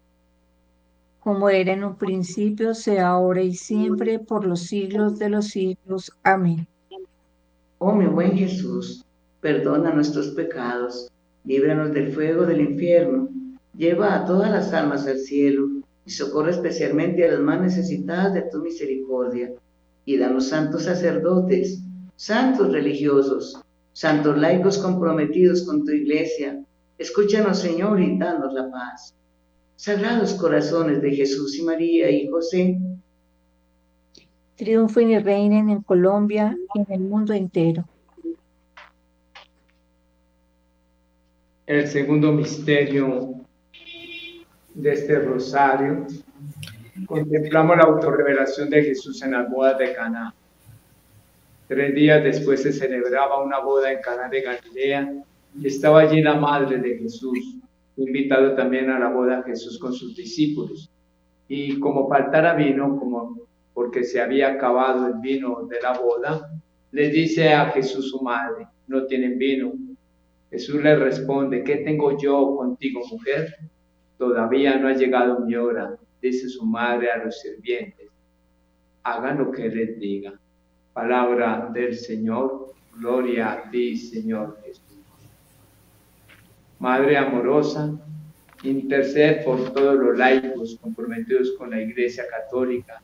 como 1.21 1.49
era 1.49 1.73
en 1.73 1.83
un 1.83 1.95
principio, 1.95 2.73
sea 2.73 3.09
ahora 3.09 3.43
y 3.43 3.53
siempre, 3.53 4.17
por 4.17 4.43
los 4.45 4.61
siglos 4.61 5.19
de 5.19 5.29
los 5.29 5.47
siglos. 5.49 6.11
Amén. 6.23 6.67
Oh 7.77 7.93
mi 7.93 8.07
buen 8.07 8.31
Jesús, 8.31 9.05
perdona 9.39 9.93
nuestros 9.93 10.29
pecados, 10.29 11.11
líbranos 11.45 11.93
del 11.93 12.11
fuego 12.11 12.45
del 12.45 12.61
infierno, 12.61 13.29
lleva 13.77 14.15
a 14.15 14.25
todas 14.25 14.49
las 14.49 14.73
almas 14.73 15.05
al 15.07 15.19
cielo 15.19 15.67
y 16.05 16.09
socorre 16.09 16.51
especialmente 16.51 17.23
a 17.23 17.33
las 17.33 17.39
más 17.39 17.61
necesitadas 17.61 18.33
de 18.33 18.43
tu 18.51 18.59
misericordia. 18.59 19.53
y 20.03 20.17
danos 20.17 20.47
santos 20.47 20.85
sacerdotes, 20.85 21.83
santos 22.15 22.71
religiosos, 22.71 23.61
santos 23.93 24.35
laicos 24.35 24.79
comprometidos 24.79 25.61
con 25.63 25.85
tu 25.85 25.91
iglesia. 25.91 26.59
Escúchanos, 26.97 27.59
Señor, 27.59 28.01
y 28.01 28.17
danos 28.17 28.51
la 28.51 28.71
paz. 28.71 29.13
Sagrados 29.81 30.35
corazones 30.35 31.01
de 31.01 31.09
Jesús 31.09 31.57
y 31.57 31.63
María 31.63 32.07
y 32.11 32.27
José, 32.27 32.77
triunfen 34.55 35.09
y 35.09 35.17
reinen 35.17 35.71
en 35.71 35.81
Colombia 35.81 36.55
y 36.75 36.81
en 36.81 36.85
el 36.87 36.99
mundo 36.99 37.33
entero. 37.33 37.83
El 41.65 41.87
segundo 41.87 42.31
misterio 42.31 43.33
de 44.75 44.93
este 44.93 45.17
rosario, 45.17 46.05
contemplamos 47.07 47.75
la 47.75 47.85
autorrevelación 47.85 48.69
de 48.69 48.83
Jesús 48.83 49.19
en 49.23 49.31
las 49.31 49.49
bodas 49.49 49.79
de 49.79 49.95
Caná. 49.95 50.31
Tres 51.67 51.95
días 51.95 52.23
después 52.23 52.61
se 52.61 52.71
celebraba 52.71 53.43
una 53.43 53.57
boda 53.57 53.91
en 53.91 53.99
Caná 53.99 54.29
de 54.29 54.41
Galilea 54.41 55.11
y 55.59 55.65
estaba 55.65 56.01
allí 56.01 56.21
la 56.21 56.35
madre 56.35 56.77
de 56.77 56.99
Jesús, 56.99 57.55
invitado 57.97 58.55
también 58.55 58.89
a 58.89 58.99
la 58.99 59.09
boda 59.09 59.43
Jesús 59.43 59.77
con 59.79 59.93
sus 59.93 60.15
discípulos. 60.15 60.89
Y 61.47 61.79
como 61.79 62.07
faltara 62.07 62.53
vino, 62.55 62.97
como 62.97 63.37
porque 63.73 64.03
se 64.03 64.21
había 64.21 64.49
acabado 64.49 65.07
el 65.07 65.15
vino 65.15 65.67
de 65.67 65.81
la 65.81 65.97
boda, 65.97 66.49
le 66.91 67.09
dice 67.09 67.53
a 67.53 67.67
Jesús 67.71 68.09
su 68.09 68.21
madre, 68.21 68.67
no 68.87 69.05
tienen 69.05 69.37
vino. 69.37 69.73
Jesús 70.49 70.81
le 70.83 70.95
responde, 70.95 71.63
¿qué 71.63 71.77
tengo 71.77 72.17
yo 72.17 72.55
contigo, 72.57 73.01
mujer? 73.09 73.55
Todavía 74.17 74.77
no 74.77 74.87
ha 74.87 74.93
llegado 74.93 75.39
mi 75.39 75.55
hora, 75.55 75.97
dice 76.21 76.49
su 76.49 76.65
madre 76.65 77.11
a 77.11 77.23
los 77.23 77.39
sirvientes. 77.39 78.09
Hagan 79.03 79.39
lo 79.39 79.51
que 79.51 79.69
les 79.69 79.99
diga. 79.99 80.33
Palabra 80.93 81.69
del 81.73 81.95
Señor, 81.95 82.73
gloria 82.99 83.53
a 83.53 83.71
ti, 83.71 83.95
Señor 83.95 84.59
Jesús. 84.63 84.80
Madre 86.81 87.15
amorosa, 87.15 87.93
intercede 88.63 89.43
por 89.43 89.71
todos 89.71 89.99
los 89.99 90.17
laicos 90.17 90.79
comprometidos 90.81 91.51
con 91.51 91.69
la 91.69 91.79
Iglesia 91.79 92.23
Católica 92.27 93.03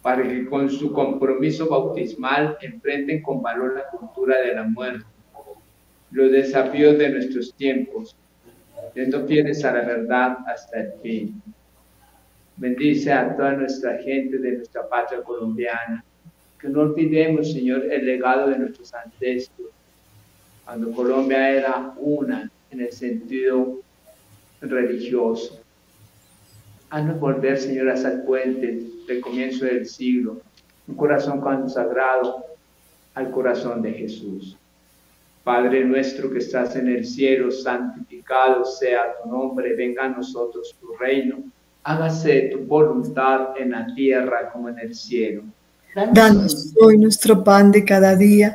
para 0.00 0.26
que 0.26 0.46
con 0.46 0.70
su 0.70 0.90
compromiso 0.90 1.68
bautismal 1.68 2.56
enfrenten 2.62 3.20
con 3.20 3.42
valor 3.42 3.74
la 3.74 3.86
cultura 3.90 4.40
de 4.40 4.54
la 4.54 4.62
muerte, 4.62 5.04
los 6.10 6.32
desafíos 6.32 6.96
de 6.96 7.10
nuestros 7.10 7.52
tiempos, 7.52 8.16
siendo 8.94 9.26
fieles 9.26 9.62
a 9.66 9.72
la 9.74 9.82
verdad 9.82 10.38
hasta 10.46 10.80
el 10.80 10.92
fin. 11.02 11.42
Bendice 12.56 13.12
a 13.12 13.36
toda 13.36 13.52
nuestra 13.52 13.98
gente 13.98 14.38
de 14.38 14.52
nuestra 14.52 14.88
patria 14.88 15.22
colombiana, 15.22 16.02
que 16.58 16.70
no 16.70 16.80
olvidemos, 16.80 17.52
Señor, 17.52 17.92
el 17.92 18.06
legado 18.06 18.48
de 18.48 18.58
nuestros 18.58 18.94
ancestros, 18.94 19.68
cuando 20.68 20.92
Colombia 20.92 21.48
era 21.48 21.94
una 21.96 22.50
en 22.70 22.82
el 22.82 22.92
sentido 22.92 23.80
religioso. 24.60 25.58
Haznos 26.90 27.18
volver, 27.18 27.56
Señor, 27.56 27.88
hasta 27.88 28.12
el 28.12 28.20
puente 28.24 28.82
del 29.06 29.22
comienzo 29.22 29.64
del 29.64 29.86
siglo, 29.86 30.42
un 30.86 30.94
corazón 30.94 31.40
consagrado 31.40 32.44
al 33.14 33.30
corazón 33.30 33.80
de 33.80 33.94
Jesús. 33.94 34.58
Padre 35.42 35.86
nuestro 35.86 36.30
que 36.30 36.36
estás 36.36 36.76
en 36.76 36.88
el 36.88 37.06
cielo, 37.06 37.50
santificado 37.50 38.62
sea 38.66 39.14
tu 39.22 39.30
nombre, 39.30 39.74
venga 39.74 40.04
a 40.04 40.08
nosotros 40.10 40.76
tu 40.78 40.94
reino, 40.98 41.38
hágase 41.82 42.50
tu 42.52 42.58
voluntad 42.58 43.58
en 43.58 43.70
la 43.70 43.86
tierra 43.94 44.50
como 44.52 44.68
en 44.68 44.78
el 44.80 44.94
cielo. 44.94 45.44
Danos 46.12 46.74
hoy 46.78 46.98
nuestro 46.98 47.42
pan 47.42 47.72
de 47.72 47.86
cada 47.86 48.14
día, 48.14 48.54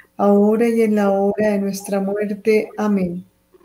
ahora 0.21 0.69
y 0.69 0.83
en 0.83 0.95
la 0.95 1.09
hora 1.11 1.53
de 1.53 1.59
nuestra 1.59 1.99
muerte. 1.99 2.69
Amén. 2.77 3.23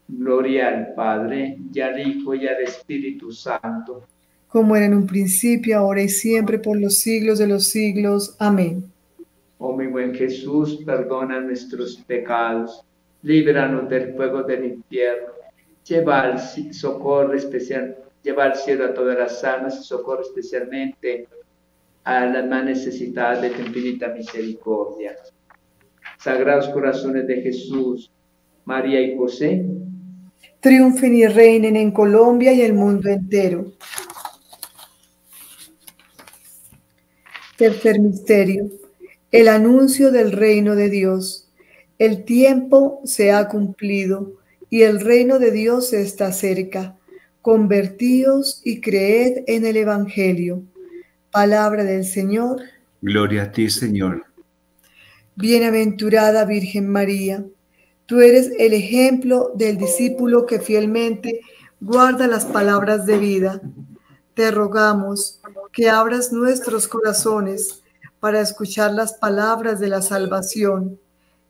Gloria 0.09 0.69
al 0.69 0.95
Padre, 0.95 1.59
y 1.71 1.81
al 1.81 2.01
Hijo, 2.01 2.35
y 2.35 2.49
al 2.49 2.63
Espíritu 2.63 3.31
Santo. 3.31 4.07
Como 4.49 4.75
era 4.75 4.87
en 4.87 4.95
un 4.95 5.07
principio, 5.07 5.77
ahora 5.77 6.03
y 6.03 6.09
siempre, 6.09 6.59
por 6.59 6.81
los 6.81 6.95
siglos 6.99 7.39
de 7.39 7.47
los 7.47 7.69
siglos. 7.69 8.37
Amén. 8.39 8.85
Oh 9.59 9.77
mi 9.77 9.87
buen 9.87 10.15
Jesús, 10.15 10.83
perdona 10.85 11.41
nuestros 11.41 11.97
pecados, 12.07 12.83
líbranos 13.23 13.91
del 13.91 14.15
fuego 14.15 14.43
del 14.43 14.65
infierno, 14.65 15.33
lleva 15.87 16.23
al 16.23 16.41
socorro 16.73 17.35
especial, 17.35 17.97
lleva 18.23 18.45
al 18.45 18.57
cielo 18.57 18.87
a 18.87 18.95
todas 18.95 19.19
las 19.19 19.45
almas 19.45 19.81
y 19.81 19.85
socorro 19.85 20.23
especialmente 20.23 21.29
a 22.05 22.25
las 22.25 22.47
más 22.47 22.65
necesitadas 22.65 23.43
de 23.43 23.51
tu 23.51 23.61
infinita 23.61 24.09
misericordia. 24.09 25.17
Sagrados 26.27 26.69
corazones 26.71 27.25
de 27.29 27.41
Jesús, 27.41 28.11
María 28.65 29.01
y 29.01 29.17
José, 29.17 29.65
triunfen 30.59 31.15
y 31.15 31.25
reinen 31.25 31.77
en 31.77 31.93
Colombia 31.93 32.53
y 32.53 32.63
el 32.63 32.75
mundo 32.75 33.09
entero. 33.09 33.73
Tercer 37.57 38.01
misterio 38.01 38.69
el 39.31 39.47
anuncio 39.47 40.11
del 40.11 40.33
reino 40.33 40.75
de 40.75 40.91
Dios. 40.91 41.49
El 42.01 42.25
tiempo 42.25 43.03
se 43.05 43.31
ha 43.31 43.47
cumplido 43.47 44.33
y 44.69 44.83
el 44.83 44.99
reino 44.99 45.39
de 45.39 45.53
Dios 45.53 45.93
está 45.93 46.33
cerca. 46.33 46.97
Convertíos 47.41 48.63
y 48.65 48.81
creed 48.81 49.45
en 49.47 49.65
el 49.65 49.77
Evangelio. 49.77 50.65
Palabra 51.31 51.85
del 51.85 52.05
Señor. 52.05 52.63
Gloria 53.01 53.45
a 53.45 53.53
ti, 53.53 53.71
Señor. 53.71 54.26
Bienaventurada 55.39 56.47
Virgen 56.47 56.89
María, 56.89 57.45
tú 58.07 58.21
eres 58.21 58.53
el 58.59 58.73
ejemplo 58.73 59.53
del 59.55 59.77
discípulo 59.77 60.47
que 60.47 60.61
fielmente 60.61 61.43
guarda 61.79 62.27
las 62.27 62.47
palabras 62.47 63.05
de 63.05 63.19
vida. 63.19 63.61
Te 64.33 64.51
rogamos 64.51 65.43
que 65.73 65.91
abras 65.91 66.33
nuestros 66.33 66.89
corazones 66.89 67.83
para 68.19 68.41
escuchar 68.41 68.95
las 68.95 69.13
palabras 69.13 69.79
de 69.79 69.89
la 69.89 70.01
salvación 70.01 70.99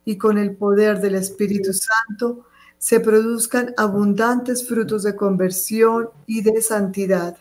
y 0.04 0.18
con 0.18 0.36
el 0.36 0.56
poder 0.56 1.00
del 1.00 1.14
Espíritu 1.14 1.72
Santo 1.72 2.44
se 2.78 2.98
produzcan 2.98 3.72
abundantes 3.76 4.66
frutos 4.66 5.04
de 5.04 5.14
conversión 5.14 6.08
y 6.26 6.42
de 6.42 6.60
santidad. 6.60 7.36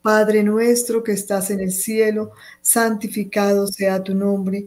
Padre 0.00 0.42
nuestro 0.44 1.04
que 1.04 1.12
estás 1.12 1.50
en 1.50 1.60
el 1.60 1.72
cielo, 1.72 2.32
santificado 2.62 3.66
sea 3.66 4.02
tu 4.02 4.14
nombre, 4.14 4.66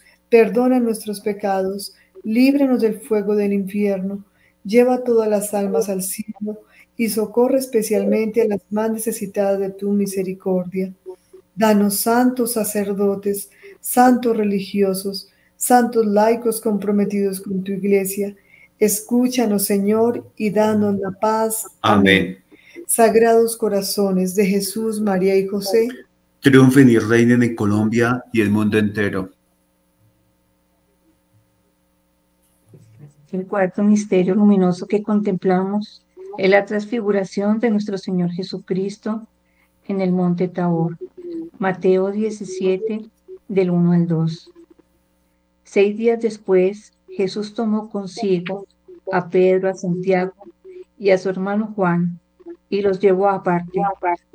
perdona 0.31 0.79
nuestros 0.79 1.19
pecados, 1.19 1.93
líbranos 2.23 2.81
del 2.81 3.01
fuego 3.01 3.35
del 3.35 3.51
infierno, 3.51 4.23
lleva 4.63 5.03
todas 5.03 5.29
las 5.29 5.53
almas 5.53 5.89
al 5.89 6.01
cielo 6.01 6.61
y 6.95 7.09
socorre 7.09 7.59
especialmente 7.59 8.41
a 8.41 8.47
las 8.47 8.61
más 8.69 8.91
necesitadas 8.91 9.59
de 9.59 9.71
tu 9.71 9.91
misericordia. 9.91 10.93
Danos 11.53 11.97
santos 11.97 12.53
sacerdotes, 12.53 13.49
santos 13.81 14.37
religiosos, 14.37 15.27
santos 15.57 16.05
laicos 16.05 16.61
comprometidos 16.61 17.41
con 17.41 17.61
tu 17.61 17.73
iglesia. 17.73 18.33
Escúchanos, 18.79 19.65
Señor, 19.65 20.25
y 20.37 20.49
danos 20.49 20.97
la 20.97 21.11
paz. 21.11 21.65
Amén. 21.81 22.37
Sagrados 22.87 23.57
corazones 23.57 24.33
de 24.35 24.45
Jesús, 24.45 25.01
María 25.01 25.35
y 25.35 25.45
José. 25.45 25.89
Triunfen 26.39 26.89
y 26.89 26.99
reinen 26.99 27.43
en 27.43 27.53
Colombia 27.53 28.23
y 28.31 28.39
el 28.39 28.49
mundo 28.49 28.77
entero. 28.77 29.29
El 33.31 33.47
cuarto 33.47 33.81
misterio 33.81 34.35
luminoso 34.35 34.87
que 34.87 35.03
contemplamos 35.03 36.05
es 36.37 36.49
la 36.49 36.65
transfiguración 36.65 37.59
de 37.59 37.69
nuestro 37.69 37.97
Señor 37.97 38.31
Jesucristo 38.31 39.25
en 39.87 40.01
el 40.01 40.11
monte 40.11 40.49
Tabor. 40.49 40.97
Mateo 41.57 42.11
17, 42.11 43.05
del 43.47 43.71
1 43.71 43.91
al 43.93 44.07
2. 44.07 44.51
Seis 45.63 45.97
días 45.97 46.19
después, 46.19 46.91
Jesús 47.07 47.53
tomó 47.53 47.89
consigo 47.89 48.65
a 49.13 49.29
Pedro, 49.29 49.69
a 49.69 49.75
Santiago 49.75 50.33
y 50.99 51.11
a 51.11 51.17
su 51.17 51.29
hermano 51.29 51.71
Juan, 51.73 52.19
y 52.69 52.81
los 52.81 52.99
llevó 52.99 53.29
aparte 53.29 53.79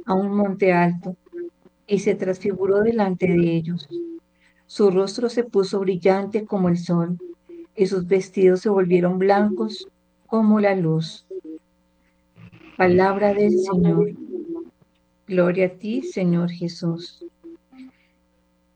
a 0.07 0.15
un 0.15 0.35
monte 0.35 0.73
alto, 0.73 1.17
y 1.87 1.99
se 1.99 2.15
transfiguró 2.15 2.81
delante 2.81 3.27
de 3.27 3.57
ellos. 3.57 3.89
Su 4.67 4.91
rostro 4.91 5.29
se 5.29 5.45
puso 5.45 5.81
brillante 5.81 6.47
como 6.47 6.71
el 6.71 6.79
sol, 6.79 7.19
y 7.77 7.87
sus 7.87 8.07
vestidos 8.07 8.61
se 8.61 8.69
volvieron 8.69 9.19
blancos 9.19 9.89
como 10.27 10.61
la 10.61 10.75
luz. 10.75 11.27
Palabra 12.77 13.33
del 13.35 13.59
Señor. 13.59 14.13
Gloria 15.27 15.67
a 15.67 15.71
ti, 15.71 16.03
Señor 16.03 16.51
Jesús. 16.51 17.25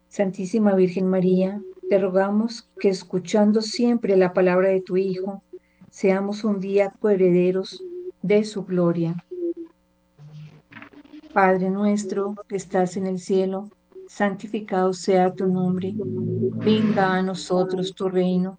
Santísima 0.08 0.74
Virgen 0.74 1.06
María, 1.08 1.60
te 1.88 1.98
rogamos 1.98 2.68
que 2.78 2.88
escuchando 2.88 3.60
siempre 3.60 4.16
la 4.16 4.32
palabra 4.32 4.68
de 4.68 4.80
tu 4.80 4.96
Hijo, 4.96 5.42
seamos 5.90 6.44
un 6.44 6.60
día 6.60 6.92
coherederos 6.98 7.82
de 8.22 8.44
su 8.44 8.64
gloria. 8.64 9.24
Padre 11.32 11.70
nuestro 11.70 12.34
que 12.48 12.56
estás 12.56 12.96
en 12.96 13.06
el 13.06 13.18
cielo, 13.18 13.70
santificado 14.08 14.92
sea 14.92 15.32
tu 15.32 15.46
nombre. 15.46 15.94
Venga 15.96 17.14
a 17.14 17.22
nosotros 17.22 17.94
tu 17.94 18.08
reino. 18.08 18.58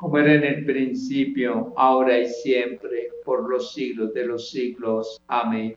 como 0.00 0.16
era 0.16 0.32
en 0.32 0.44
el 0.44 0.64
principio, 0.64 1.74
ahora 1.76 2.18
y 2.18 2.26
siempre, 2.26 3.10
por 3.22 3.50
los 3.50 3.74
siglos 3.74 4.14
de 4.14 4.24
los 4.24 4.50
siglos. 4.50 5.20
Amén. 5.26 5.74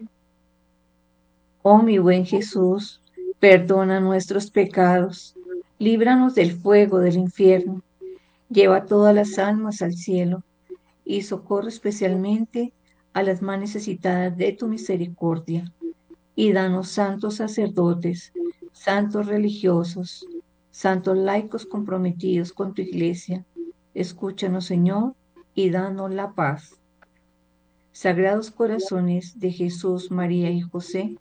Oh 1.62 1.82
mi 1.82 1.98
buen 1.98 2.26
Jesús, 2.26 3.02
perdona 3.42 4.00
nuestros 4.00 4.50
pecados, 4.50 5.36
líbranos 5.78 6.36
del 6.36 6.54
fuego 6.54 7.00
del 7.00 7.18
infierno, 7.18 7.82
lleva 8.50 8.86
todas 8.86 9.14
las 9.14 9.38
almas 9.38 9.82
al 9.82 9.94
cielo 9.94 10.42
y 11.04 11.24
socorre 11.24 11.68
especialmente 11.68 12.72
a 13.12 13.24
las 13.24 13.42
más 13.42 13.60
necesitadas 13.60 14.38
de 14.38 14.54
tu 14.54 14.70
misericordia. 14.70 15.70
Y 16.34 16.54
danos 16.54 16.88
santos 16.88 17.36
sacerdotes, 17.36 18.32
santos 18.72 19.28
religiosos, 19.28 20.26
santos 20.72 21.18
laicos 21.18 21.66
comprometidos 21.66 22.54
con 22.54 22.74
tu 22.74 22.82
iglesia 22.82 23.46
Escúchanos, 23.94 24.66
Señor, 24.66 25.14
y 25.56 25.70
danos 25.70 26.12
la 26.12 26.32
paz. 26.32 26.76
Sagrados 27.92 28.50
corazones 28.50 29.40
de 29.40 29.52
Jesús, 29.52 30.10
María 30.10 30.50
y 30.50 30.62
José, 30.62 31.16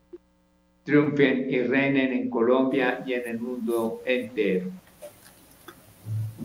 triunfen 0.84 1.50
y 1.50 1.62
reinen 1.62 2.12
en 2.12 2.30
Colombia 2.30 3.04
y 3.06 3.12
en 3.12 3.28
el 3.28 3.38
mundo 3.38 4.00
entero. 4.04 4.70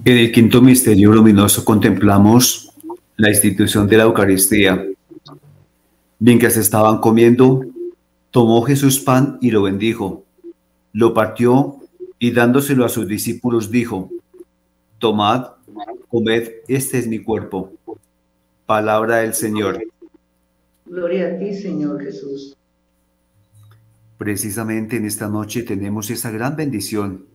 En 0.05 0.17
el 0.17 0.31
quinto 0.31 0.61
misterio 0.61 1.11
luminoso 1.11 1.65
contemplamos 1.65 2.71
la 3.15 3.29
institución 3.29 3.87
de 3.87 3.97
la 3.97 4.03
Eucaristía. 4.03 4.85
Mientras 6.19 6.57
estaban 6.57 6.99
comiendo, 6.99 7.65
tomó 8.31 8.61
Jesús 8.61 8.99
pan 8.99 9.37
y 9.41 9.49
lo 9.49 9.63
bendijo, 9.63 10.23
lo 10.93 11.13
partió 11.13 11.77
y 12.19 12.31
dándoselo 12.31 12.85
a 12.85 12.89
sus 12.89 13.07
discípulos 13.07 13.71
dijo, 13.71 14.09
Tomad 14.99 15.56
comed, 16.17 16.49
este 16.67 16.97
es 16.97 17.07
mi 17.07 17.19
cuerpo. 17.19 17.73
Palabra 18.65 19.17
del 19.17 19.35
Señor. 19.35 19.83
Gloria 20.87 21.27
a 21.27 21.37
ti, 21.37 21.53
Señor 21.53 22.01
Jesús. 22.01 22.57
Precisamente 24.17 24.97
en 24.97 25.05
esta 25.05 25.27
noche 25.27 25.61
tenemos 25.61 26.09
esa 26.09 26.31
gran 26.31 26.55
bendición 26.55 27.25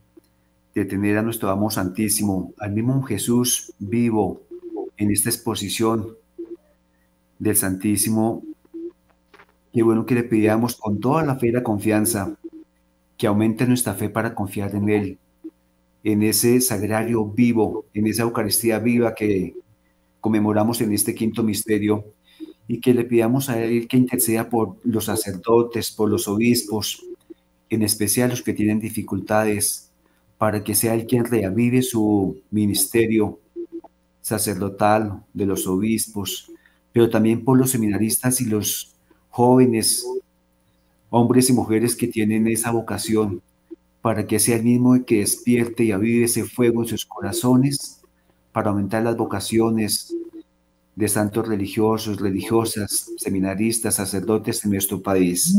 de 0.75 0.85
tener 0.85 1.17
a 1.17 1.23
nuestro 1.23 1.51
amo 1.51 1.71
santísimo, 1.71 2.55
al 2.59 2.73
mismo 2.73 3.01
Jesús 3.05 3.73
vivo 3.79 4.43
en 4.97 5.13
esta 5.13 5.31
exposición 5.31 6.17
del 7.39 7.55
Santísimo. 7.55 8.43
Qué 9.73 9.85
bueno 9.85 10.07
que 10.07 10.17
le 10.17 10.25
pidamos 10.25 10.75
con 10.75 10.99
toda 10.99 11.23
la 11.25 11.37
fe 11.37 11.49
y 11.49 11.53
la 11.53 11.63
confianza 11.63 12.35
que 13.17 13.29
aumente 13.29 13.65
nuestra 13.65 13.95
fe 13.95 14.09
para 14.09 14.35
confiar 14.35 14.75
en 14.75 14.89
Él, 14.89 15.19
en 16.05 16.23
ese 16.23 16.61
sagrario 16.61 17.25
vivo, 17.27 17.87
en 17.95 18.07
esa 18.07 18.23
Eucaristía 18.23 18.79
viva 18.79 19.15
que 19.15 19.55
conmemoramos 20.21 20.81
en 20.81 20.93
este 20.93 21.15
quinto 21.15 21.43
misterio 21.43 22.05
y 22.67 22.81
que 22.81 22.95
le 22.95 23.05
pidamos 23.05 23.49
a 23.49 23.63
Él 23.63 23.87
que 23.89 23.97
interceda 23.97 24.49
por 24.49 24.77
los 24.85 25.07
sacerdotes, 25.07 25.91
por 25.93 26.09
los 26.09 26.29
obispos, 26.29 27.05
en 27.71 27.83
especial 27.83 28.31
los 28.31 28.43
que 28.43 28.53
tienen 28.53 28.81
dificultades, 28.81 29.91
para 30.39 30.65
que 30.65 30.75
sea 30.75 30.95
Él 30.95 31.07
quien 31.07 31.25
reavive 31.25 31.83
su 31.83 32.41
ministerio 32.51 33.39
sacerdotal 34.21 35.23
de 35.33 35.47
los 35.47 35.67
obispos, 35.67 36.51
pero 36.93 37.11
también 37.11 37.45
por 37.45 37.59
los 37.59 37.71
seminaristas 37.71 38.41
y 38.41 38.47
los 38.47 38.95
jóvenes, 39.31 40.07
hombres 41.11 41.49
y 41.51 41.53
mujeres 41.53 41.97
que 41.97 42.07
tienen 42.07 42.47
esa 42.47 42.71
vocación 42.71 43.43
para 44.03 44.27
que 44.27 44.41
sea 44.41 44.57
el 44.57 44.65
mismo 44.65 45.05
que 45.07 45.21
despierte 45.21 45.85
y 45.85 45.93
avive 45.93 46.25
ese 46.25 46.45
fuego 46.45 46.83
en 46.83 46.89
sus 46.89 47.07
corazones, 47.07 48.01
para 48.51 48.71
aumentar 48.71 49.03
las 49.03 49.17
vocaciones 49.17 50.15
de 50.95 51.09
santos 51.09 51.49
religiosos, 51.49 52.21
religiosas, 52.21 53.11
seminaristas, 53.17 53.95
sacerdotes 53.95 54.63
en 54.65 54.73
nuestro 54.73 55.01
país. 55.01 55.57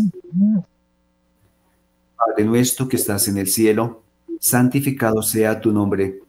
Padre 2.16 2.46
nuestro 2.46 2.88
que 2.88 2.98
estás 2.98 3.28
en 3.30 3.38
el 3.38 3.48
cielo, 3.48 4.04
santificado 4.40 5.24
sea 5.24 5.60
tu 5.60 5.72
nombre. 5.72 6.20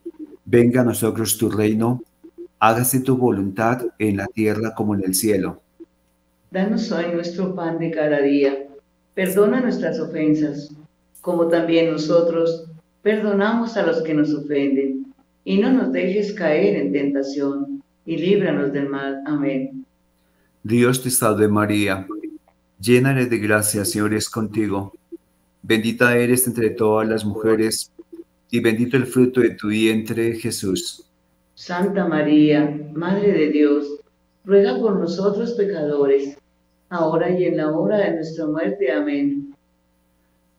Venga 0.45 0.81
a 0.81 0.85
nosotros 0.85 1.37
tu 1.37 1.51
reino, 1.51 2.03
hágase 2.61 3.01
tu 3.01 3.17
voluntad 3.17 3.83
en 3.99 4.17
la 4.17 4.27
tierra 4.29 4.73
como 4.75 4.95
en 4.95 5.05
el 5.05 5.15
cielo. 5.15 5.61
Danos 6.51 6.91
hoy 6.93 7.13
nuestro 7.13 7.55
pan 7.55 7.79
de 7.79 7.91
cada 7.91 8.23
día. 8.23 8.69
Perdona 9.15 9.61
nuestras 9.61 9.99
ofensas 10.01 10.71
como 11.25 11.49
también 11.49 11.91
nosotros 11.91 12.67
perdonamos 13.01 13.79
a 13.79 13.87
los 13.87 14.03
que 14.03 14.13
nos 14.13 14.35
ofenden, 14.35 15.07
y 15.43 15.59
no 15.59 15.73
nos 15.73 15.91
dejes 15.91 16.35
caer 16.35 16.77
en 16.77 16.93
tentación, 16.93 17.83
y 18.05 18.19
líbranos 18.19 18.75
del 18.75 18.91
mal. 18.91 19.23
Amén. 19.25 19.87
Dios 20.63 21.03
te 21.03 21.09
salve 21.09 21.49
María, 21.49 22.07
llena 22.79 23.13
eres 23.13 23.31
de 23.31 23.39
gracia, 23.39 23.87
Señor 23.87 24.13
es 24.13 24.29
contigo. 24.29 24.93
Bendita 25.63 26.15
eres 26.15 26.47
entre 26.47 26.69
todas 26.69 27.09
las 27.09 27.25
mujeres, 27.25 27.91
y 28.51 28.61
bendito 28.61 28.99
el 28.99 29.07
fruto 29.07 29.41
de 29.41 29.51
tu 29.51 29.69
vientre, 29.69 30.35
Jesús. 30.35 31.07
Santa 31.55 32.07
María, 32.07 32.79
Madre 32.93 33.33
de 33.33 33.49
Dios, 33.49 33.87
ruega 34.45 34.79
por 34.79 35.01
nosotros 35.01 35.53
pecadores, 35.53 36.37
ahora 36.91 37.31
y 37.31 37.47
en 37.47 37.57
la 37.57 37.71
hora 37.71 37.97
de 37.97 38.17
nuestra 38.17 38.45
muerte. 38.47 38.93
Amén. 38.93 39.54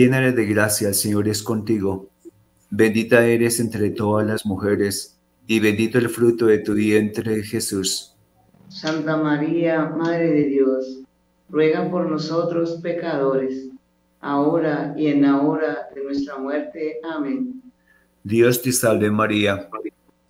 llena 0.00 0.16
eres 0.16 0.34
de 0.34 0.46
gracia, 0.46 0.88
el 0.88 0.94
Señor 0.94 1.28
es 1.28 1.42
contigo. 1.42 2.08
Bendita 2.70 3.26
eres 3.26 3.60
entre 3.60 3.90
todas 3.90 4.26
las 4.26 4.46
mujeres, 4.46 5.18
y 5.46 5.60
bendito 5.60 5.98
el 5.98 6.08
fruto 6.08 6.46
de 6.46 6.60
tu 6.60 6.72
vientre, 6.72 7.42
Jesús. 7.42 8.16
Santa 8.70 9.18
María, 9.18 9.92
Madre 9.94 10.30
de 10.32 10.44
Dios, 10.44 11.00
ruega 11.50 11.90
por 11.90 12.08
nosotros 12.08 12.80
pecadores, 12.82 13.68
ahora 14.22 14.94
y 14.96 15.08
en 15.08 15.20
la 15.20 15.42
hora 15.42 15.90
de 15.94 16.02
nuestra 16.02 16.38
muerte. 16.38 16.96
Amén. 17.04 17.60
Dios 18.24 18.62
te 18.62 18.72
salve 18.72 19.10
María, 19.10 19.68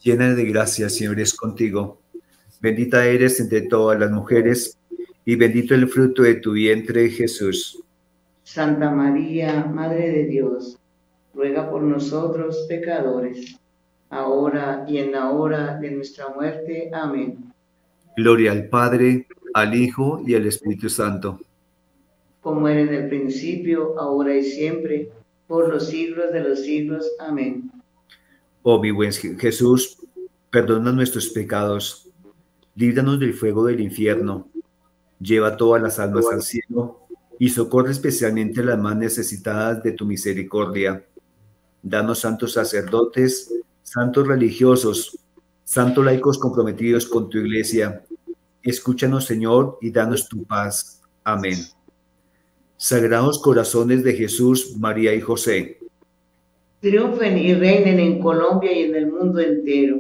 llena 0.03 0.35
de 0.35 0.47
gracia, 0.47 0.87
el 0.87 0.91
Señor 0.91 1.21
es 1.21 1.33
contigo. 1.33 2.01
Bendita 2.61 3.07
eres 3.07 3.39
entre 3.39 3.62
todas 3.62 4.01
las 4.01 4.11
mujeres, 4.11 4.77
y 5.25 5.37
bendito 5.37 5.77
el 5.77 5.87
fruto 5.87 6.23
de 6.25 6.35
tu 6.35 6.55
vientre, 6.55 7.09
Jesús. 7.09 7.80
Santa 8.53 8.90
María, 8.90 9.64
Madre 9.64 10.11
de 10.11 10.24
Dios, 10.24 10.76
ruega 11.32 11.70
por 11.70 11.82
nosotros 11.82 12.66
pecadores, 12.68 13.57
ahora 14.09 14.84
y 14.88 14.98
en 14.98 15.12
la 15.12 15.30
hora 15.30 15.78
de 15.78 15.92
nuestra 15.92 16.30
muerte. 16.30 16.90
Amén. 16.92 17.53
Gloria 18.16 18.51
al 18.51 18.68
Padre, 18.68 19.28
al 19.55 19.72
Hijo 19.76 20.20
y 20.26 20.34
al 20.34 20.46
Espíritu 20.46 20.88
Santo. 20.88 21.38
Como 22.40 22.66
era 22.66 22.80
en 22.80 22.92
el 22.92 23.09
principio, 23.09 23.96
ahora 24.01 24.34
y 24.34 24.42
siempre, 24.42 25.12
por 25.46 25.68
los 25.68 25.86
siglos 25.86 26.32
de 26.32 26.40
los 26.40 26.59
siglos. 26.59 27.09
Amén. 27.20 27.70
Oh 28.62 28.82
mi 28.82 28.90
buen 28.90 29.12
Jesús, 29.12 29.96
perdona 30.51 30.90
nuestros 30.90 31.28
pecados, 31.28 32.11
líbranos 32.74 33.20
del 33.20 33.32
fuego 33.32 33.66
del 33.66 33.80
infierno, 33.80 34.48
lleva 35.20 35.57
todas 35.57 35.80
las 35.80 36.01
almas 36.01 36.26
al 36.32 36.42
cielo 36.42 36.99
y 37.41 37.49
socorre 37.49 37.91
especialmente 37.91 38.61
a 38.61 38.64
las 38.64 38.78
más 38.78 38.95
necesitadas 38.97 39.82
de 39.82 39.93
tu 39.93 40.05
misericordia. 40.05 41.03
Danos 41.82 42.18
santos 42.18 42.53
sacerdotes, 42.53 43.51
santos 43.82 44.28
religiosos, 44.28 45.18
santos 45.64 46.05
laicos 46.05 46.38
comprometidos 46.38 47.07
con 47.07 47.30
tu 47.30 47.38
iglesia. 47.38 48.05
Escúchanos, 48.62 49.24
Señor, 49.24 49.78
y 49.80 49.91
danos 49.91 50.28
tu 50.28 50.45
paz. 50.45 51.01
Amén. 51.24 51.57
Sagrados 52.76 53.38
corazones 53.38 54.05
de 54.05 54.12
Jesús, 54.12 54.76
María 54.76 55.14
y 55.14 55.22
José. 55.22 55.78
Triunfen 56.80 57.38
y 57.38 57.55
reinen 57.55 58.01
en 58.01 58.20
Colombia 58.20 58.70
y 58.70 58.82
en 58.82 58.97
el 58.97 59.11
mundo 59.11 59.41
entero. 59.41 59.97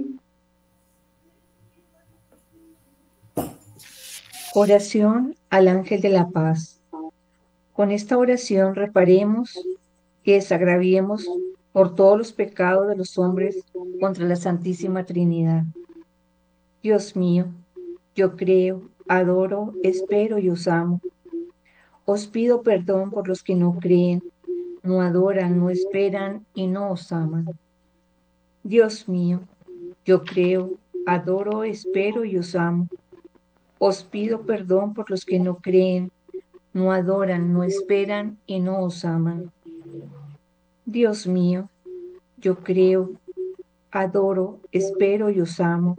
Oración 4.52 5.34
al 5.48 5.68
ángel 5.68 6.02
de 6.02 6.10
la 6.10 6.28
paz. 6.28 6.79
Con 7.80 7.92
esta 7.92 8.18
oración 8.18 8.74
reparemos 8.74 9.58
y 10.22 10.32
desagraviemos 10.32 11.26
por 11.72 11.94
todos 11.94 12.18
los 12.18 12.30
pecados 12.30 12.86
de 12.88 12.94
los 12.94 13.16
hombres 13.16 13.64
contra 13.98 14.26
la 14.26 14.36
Santísima 14.36 15.06
Trinidad. 15.06 15.64
Dios 16.82 17.16
mío, 17.16 17.46
yo 18.14 18.36
creo, 18.36 18.82
adoro, 19.08 19.72
espero 19.82 20.38
y 20.38 20.50
os 20.50 20.68
amo. 20.68 21.00
Os 22.04 22.26
pido 22.26 22.60
perdón 22.60 23.10
por 23.10 23.26
los 23.26 23.42
que 23.42 23.54
no 23.54 23.72
creen, 23.80 24.22
no 24.82 25.00
adoran, 25.00 25.58
no 25.58 25.70
esperan 25.70 26.44
y 26.52 26.66
no 26.66 26.90
os 26.90 27.10
aman. 27.10 27.46
Dios 28.62 29.08
mío, 29.08 29.40
yo 30.04 30.22
creo, 30.22 30.74
adoro, 31.06 31.64
espero 31.64 32.26
y 32.26 32.36
os 32.36 32.54
amo. 32.54 32.88
Os 33.78 34.04
pido 34.04 34.42
perdón 34.42 34.92
por 34.92 35.10
los 35.10 35.24
que 35.24 35.38
no 35.38 35.56
creen, 35.56 36.12
no 36.72 36.92
adoran, 36.92 37.52
no 37.52 37.64
esperan 37.64 38.38
y 38.46 38.60
no 38.60 38.80
os 38.80 39.04
aman. 39.04 39.50
Dios 40.84 41.26
mío, 41.26 41.68
yo 42.36 42.56
creo, 42.56 43.12
adoro, 43.90 44.60
espero 44.72 45.30
y 45.30 45.40
os 45.40 45.60
amo. 45.60 45.96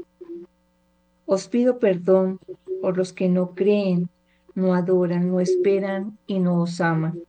Os 1.26 1.48
pido 1.48 1.80
perdón 1.80 2.40
por 2.82 2.98
los 2.98 3.14
que 3.14 3.30
no 3.30 3.54
creen, 3.54 4.10
no 4.56 4.74
adoran, 4.74 5.30
no 5.30 5.40
esperan 5.40 6.18
y 6.28 6.40
no 6.40 6.62
os 6.62 6.82
aman. 6.82 7.22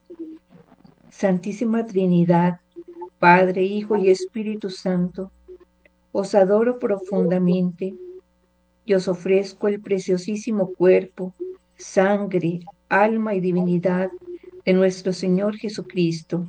Santísima 1.10 1.86
Trinidad, 1.86 2.60
Padre, 3.18 3.62
Hijo 3.62 3.96
y 3.96 4.10
Espíritu 4.10 4.70
Santo, 4.70 5.30
os 6.10 6.34
adoro 6.34 6.78
profundamente 6.78 7.94
y 8.84 8.94
os 8.94 9.08
ofrezco 9.08 9.68
el 9.68 9.80
preciosísimo 9.80 10.72
cuerpo, 10.74 11.32
sangre, 11.76 12.60
alma 12.92 13.34
y 13.34 13.40
divinidad 13.40 14.10
de 14.66 14.72
nuestro 14.74 15.14
Señor 15.14 15.56
Jesucristo, 15.56 16.46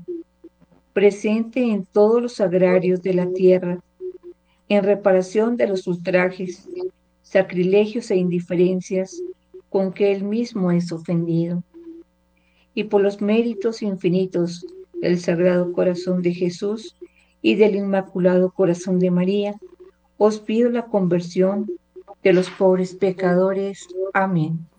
presente 0.92 1.62
en 1.62 1.86
todos 1.86 2.22
los 2.22 2.42
agrarios 2.42 3.02
de 3.02 3.14
la 3.14 3.32
tierra, 3.32 3.80
en 4.68 4.84
reparación 4.84 5.56
de 5.56 5.68
los 5.68 5.88
ultrajes, 5.88 6.68
sacrilegios 7.22 8.12
e 8.12 8.18
indiferencias 8.18 9.22
con 9.70 9.94
que 9.94 10.12
Él 10.12 10.26
mismo 10.26 10.70
es 10.72 10.92
ofendido, 10.92 11.64
y 12.76 12.84
por 12.84 13.02
los 13.02 13.22
méritos 13.22 13.82
infinitos 13.82 14.66
del 15.02 15.20
Sagrado 15.20 15.72
Corazón 15.72 16.22
de 16.22 16.34
Jesús 16.34 16.98
y 17.42 17.56
del 17.56 17.76
Inmaculado 17.76 18.52
Corazón 18.52 19.00
de 19.00 19.12
María, 19.12 19.56
os 20.18 20.42
pido 20.42 20.70
la 20.70 20.88
conversión 20.88 21.72
de 22.22 22.34
los 22.34 22.50
pobres 22.50 22.94
pecadores. 22.96 23.88
Amén. 24.14 24.73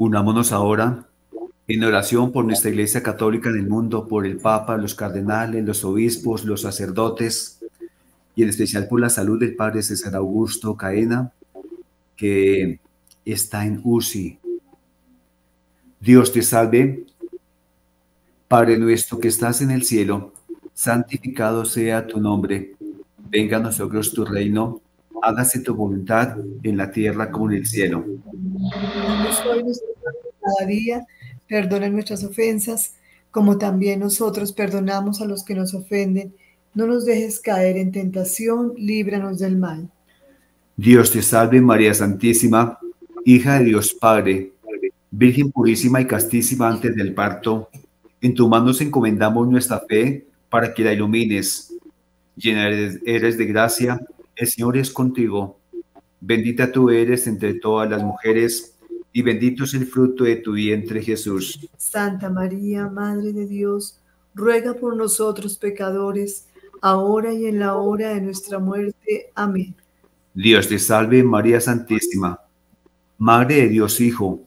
Unámonos 0.00 0.50
ahora 0.52 1.04
En 1.66 1.84
oración 1.84 2.32
por 2.32 2.46
nuestra 2.46 2.70
Iglesia 2.70 3.02
Católica 3.02 3.50
en 3.50 3.56
el 3.56 3.68
mundo, 3.68 4.08
por 4.08 4.24
el 4.24 4.38
Papa, 4.38 4.78
los 4.78 4.94
cardenales, 4.94 5.62
los 5.62 5.84
obispos, 5.84 6.46
los 6.46 6.62
sacerdotes, 6.62 7.62
y 8.34 8.42
en 8.42 8.48
especial 8.48 8.88
por 8.88 8.98
la 8.98 9.10
salud 9.10 9.38
del 9.38 9.54
Padre 9.54 9.82
César 9.82 10.16
Augusto 10.16 10.74
Caena, 10.74 11.32
que 12.16 12.80
está 13.26 13.66
en 13.66 13.82
UCI. 13.84 14.38
Dios 16.00 16.32
te 16.32 16.40
salve, 16.40 17.04
Padre 18.48 18.78
nuestro 18.78 19.18
que 19.18 19.28
estás 19.28 19.60
en 19.60 19.70
el 19.70 19.84
cielo, 19.84 20.32
santificado 20.72 21.66
sea 21.66 22.06
tu 22.06 22.22
nombre, 22.22 22.74
venga 23.28 23.58
a 23.58 23.60
nosotros 23.60 24.14
tu 24.14 24.24
reino, 24.24 24.80
hágase 25.22 25.60
tu 25.60 25.74
voluntad 25.74 26.36
en 26.62 26.76
la 26.76 26.90
tierra 26.90 27.30
como 27.30 27.50
en 27.50 27.58
el 27.58 27.66
cielo. 27.66 28.04
cada 30.40 30.66
día, 30.66 31.06
perdona 31.48 31.88
nuestras 31.88 32.24
ofensas, 32.24 32.94
como 33.30 33.58
también 33.58 34.00
nosotros 34.00 34.52
perdonamos 34.52 35.20
a 35.20 35.26
los 35.26 35.44
que 35.44 35.54
nos 35.54 35.74
ofenden. 35.74 36.34
No 36.74 36.86
nos 36.86 37.04
dejes 37.04 37.40
caer 37.40 37.76
en 37.76 37.92
tentación, 37.92 38.72
líbranos 38.76 39.38
del 39.38 39.56
mal. 39.56 39.88
Dios 40.76 41.10
te 41.10 41.22
salve 41.22 41.60
María 41.60 41.92
Santísima, 41.94 42.78
hija 43.24 43.58
de 43.58 43.66
Dios 43.66 43.92
Padre, 43.92 44.52
Virgen 45.12 45.50
purísima 45.50 46.00
y 46.00 46.06
castísima 46.06 46.68
antes 46.68 46.94
del 46.94 47.12
parto 47.12 47.68
en 48.20 48.34
tu 48.34 48.48
mano 48.48 48.66
nos 48.66 48.80
encomendamos 48.80 49.48
nuestra 49.48 49.80
fe 49.80 50.26
para 50.48 50.74
que 50.74 50.84
la 50.84 50.92
ilumines. 50.92 51.74
Llena 52.36 52.68
eres 52.68 53.38
de 53.38 53.46
gracia, 53.46 54.00
el 54.40 54.48
Señor 54.48 54.76
es 54.76 54.90
contigo. 54.90 55.58
Bendita 56.20 56.70
tú 56.70 56.90
eres 56.90 57.26
entre 57.26 57.54
todas 57.54 57.88
las 57.88 58.02
mujeres 58.02 58.76
y 59.12 59.22
bendito 59.22 59.64
es 59.64 59.74
el 59.74 59.86
fruto 59.86 60.24
de 60.24 60.36
tu 60.36 60.52
vientre 60.52 61.02
Jesús. 61.02 61.68
Santa 61.76 62.30
María, 62.30 62.88
Madre 62.88 63.32
de 63.32 63.46
Dios, 63.46 63.98
ruega 64.34 64.74
por 64.74 64.96
nosotros 64.96 65.56
pecadores, 65.56 66.46
ahora 66.80 67.32
y 67.32 67.46
en 67.46 67.58
la 67.58 67.76
hora 67.76 68.14
de 68.14 68.20
nuestra 68.20 68.58
muerte. 68.58 69.30
Amén. 69.34 69.74
Dios 70.34 70.68
te 70.68 70.78
salve 70.78 71.22
María 71.22 71.60
Santísima, 71.60 72.40
Madre 73.18 73.56
de 73.56 73.68
Dios 73.68 74.00
Hijo, 74.00 74.40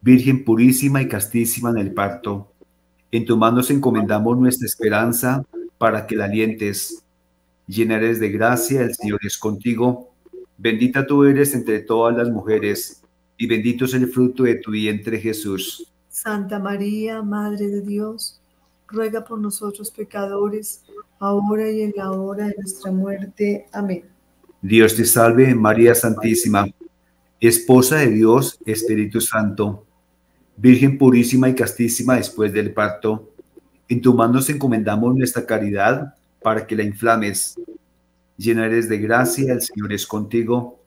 Virgen 0.00 0.44
purísima 0.44 1.00
y 1.00 1.08
castísima 1.08 1.70
en 1.70 1.78
el 1.78 1.94
parto 1.94 2.52
en 3.12 3.26
tu 3.26 3.36
mano 3.36 3.60
encomendamos 3.68 4.38
nuestra 4.38 4.66
esperanza 4.66 5.44
para 5.76 6.06
que 6.06 6.16
la 6.16 6.24
alientes. 6.24 7.04
Llena 7.66 7.96
eres 7.96 8.20
de 8.20 8.30
gracia, 8.30 8.82
el 8.82 8.94
Señor 8.94 9.20
es 9.22 9.38
contigo. 9.38 10.14
Bendita 10.56 11.06
tú 11.06 11.24
eres 11.24 11.54
entre 11.54 11.80
todas 11.80 12.16
las 12.16 12.28
mujeres, 12.30 13.02
y 13.36 13.46
bendito 13.46 13.84
es 13.84 13.94
el 13.94 14.08
fruto 14.08 14.44
de 14.44 14.56
tu 14.56 14.70
vientre 14.70 15.18
Jesús. 15.18 15.92
Santa 16.08 16.58
María, 16.58 17.22
Madre 17.22 17.68
de 17.68 17.80
Dios, 17.80 18.40
ruega 18.86 19.24
por 19.24 19.38
nosotros 19.38 19.90
pecadores, 19.90 20.82
ahora 21.18 21.70
y 21.70 21.82
en 21.82 21.92
la 21.96 22.10
hora 22.12 22.48
de 22.48 22.54
nuestra 22.58 22.92
muerte. 22.92 23.66
Amén. 23.72 24.04
Dios 24.60 24.94
te 24.94 25.04
salve, 25.04 25.54
María 25.54 25.94
Santísima, 25.94 26.66
Esposa 27.40 27.96
de 27.96 28.10
Dios, 28.10 28.58
Espíritu 28.64 29.20
Santo 29.20 29.86
Virgen 30.56 30.98
purísima 30.98 31.48
y 31.48 31.54
castísima 31.54 32.16
después 32.16 32.52
del 32.52 32.72
parto, 32.72 33.30
en 33.88 34.00
tu 34.00 34.14
mano 34.14 34.34
nos 34.34 34.50
encomendamos 34.50 35.14
nuestra 35.16 35.44
caridad 35.44 36.14
para 36.42 36.66
que 36.66 36.76
la 36.76 36.82
inflames. 36.82 37.54
Llena 38.36 38.66
eres 38.66 38.88
de 38.88 38.98
gracia, 38.98 39.52
el 39.52 39.62
Señor 39.62 39.92
es 39.92 40.06
contigo. 40.06 40.82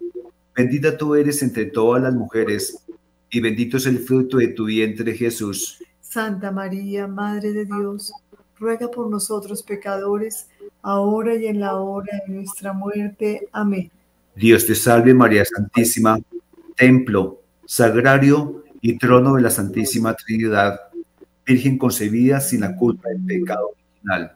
Bendita 0.56 0.98
tú 0.98 1.16
eres 1.16 1.42
entre 1.42 1.66
todas 1.66 2.02
las 2.02 2.14
mujeres, 2.14 2.86
y 3.30 3.40
bendito 3.40 3.78
es 3.78 3.86
el 3.86 4.00
fruto 4.00 4.38
de 4.38 4.50
tu 4.50 4.66
vientre 4.66 5.14
Jesús. 5.14 5.84
Santa 6.02 6.52
María, 6.52 7.08
Madre 7.08 7.52
de 7.52 7.66
Dios, 7.66 8.14
ruega 8.58 8.90
por 8.90 9.10
nosotros 9.10 9.64
pecadores, 9.64 10.48
ahora 10.82 11.36
y 11.36 11.48
en 11.48 11.60
la 11.60 11.76
hora 11.76 12.22
de 12.26 12.34
nuestra 12.34 12.72
muerte. 12.74 13.48
Amén. 13.52 13.92
Dios 14.36 14.66
te 14.66 14.76
salve 14.76 15.14
María 15.14 15.44
Santísima, 15.46 16.20
templo, 16.76 17.42
sagrario 17.66 18.64
y 18.82 18.98
trono 18.98 19.36
de 19.36 19.42
la 19.42 19.50
Santísima 19.50 20.14
Trinidad, 20.14 20.80
Virgen 21.46 21.78
concebida 21.78 22.40
sin 22.40 22.62
la 22.62 22.76
culpa 22.76 23.10
del 23.10 23.24
pecado 23.24 23.72
original. 23.72 24.36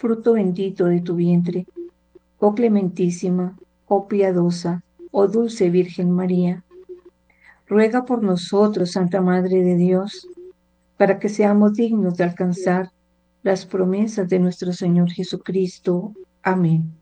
fruto 0.00 0.32
bendito 0.32 0.86
de 0.86 1.02
tu 1.02 1.14
vientre, 1.14 1.66
oh 2.38 2.54
clementísima, 2.54 3.58
oh 3.86 4.08
piadosa, 4.08 4.82
oh 5.10 5.28
dulce 5.28 5.68
Virgen 5.68 6.10
María. 6.10 6.64
Ruega 7.68 8.06
por 8.06 8.22
nosotros, 8.22 8.92
Santa 8.92 9.20
Madre 9.20 9.62
de 9.62 9.76
Dios, 9.76 10.26
para 10.96 11.18
que 11.18 11.28
seamos 11.28 11.74
dignos 11.74 12.16
de 12.16 12.24
alcanzar 12.24 12.90
las 13.42 13.66
promesas 13.66 14.26
de 14.30 14.38
nuestro 14.38 14.72
Señor 14.72 15.10
Jesucristo. 15.10 16.14
Amén. 16.42 16.94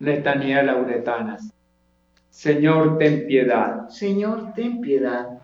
Letanía 0.00 0.64
lauretanas. 0.64 1.52
Señor, 2.30 2.98
ten 2.98 3.28
piedad. 3.28 3.88
Señor, 3.88 4.52
ten 4.54 4.80
piedad. 4.80 5.36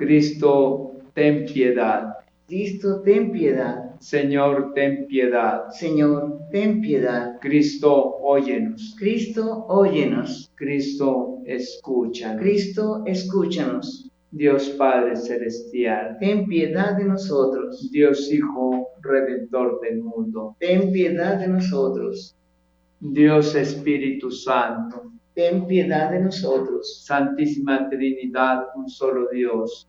Cristo, 0.00 0.89
ten 1.14 1.46
piedad. 1.46 2.14
Cristo, 2.46 3.00
ten 3.02 3.30
piedad. 3.30 3.94
Señor, 4.00 4.72
ten 4.74 5.06
piedad. 5.06 5.68
Señor, 5.70 6.38
ten 6.50 6.80
piedad. 6.80 7.38
Cristo, 7.40 8.16
óyenos. 8.22 8.96
Cristo, 8.98 9.66
óyenos. 9.68 10.50
Cristo, 10.54 11.38
escúchanos. 11.46 12.40
Cristo, 12.40 13.02
escúchanos. 13.06 14.10
Dios 14.32 14.68
Padre 14.78 15.16
Celestial, 15.16 16.16
ten 16.20 16.46
piedad 16.46 16.96
de 16.96 17.04
nosotros. 17.04 17.90
Dios 17.90 18.30
Hijo 18.30 18.86
Redentor 19.02 19.80
del 19.80 20.04
mundo, 20.04 20.54
ten 20.60 20.92
piedad 20.92 21.40
de 21.40 21.48
nosotros. 21.48 22.36
Dios 23.00 23.56
Espíritu 23.56 24.30
Santo, 24.30 25.10
ten 25.34 25.66
piedad 25.66 26.12
de 26.12 26.20
nosotros. 26.20 27.02
Santísima 27.04 27.88
Trinidad, 27.90 28.66
un 28.76 28.88
solo 28.88 29.28
Dios, 29.32 29.88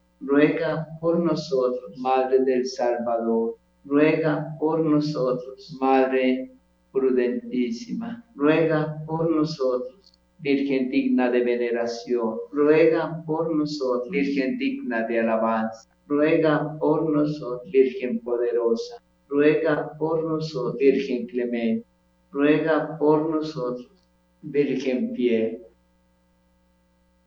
ruega 0.21 0.87
por 0.99 1.19
nosotros. 1.19 1.97
Madre 1.97 2.43
del 2.43 2.65
Salvador, 2.65 3.55
ruega 3.85 4.55
por 4.59 4.85
nosotros. 4.85 5.77
Madre 5.79 6.51
prudentísima, 6.91 8.23
ruega 8.35 9.03
por 9.05 9.29
nosotros. 9.29 10.13
Virgen 10.39 10.89
digna 10.89 11.29
de 11.29 11.43
veneración, 11.43 12.35
ruega 12.51 13.23
por 13.25 13.55
nosotros. 13.55 14.09
Virgen 14.09 14.57
digna 14.57 15.05
de 15.07 15.19
alabanza, 15.19 15.89
ruega 16.07 16.77
por 16.79 17.09
nosotros. 17.09 17.71
Virgen 17.71 18.19
poderosa, 18.19 18.95
ruega 19.27 19.91
por 19.97 20.23
nosotros. 20.23 20.77
Virgen 20.77 21.27
clemente, 21.27 21.85
ruega 22.31 22.97
por 22.97 23.29
nosotros. 23.29 23.87
Virgen 24.41 25.13
fiel, 25.15 25.61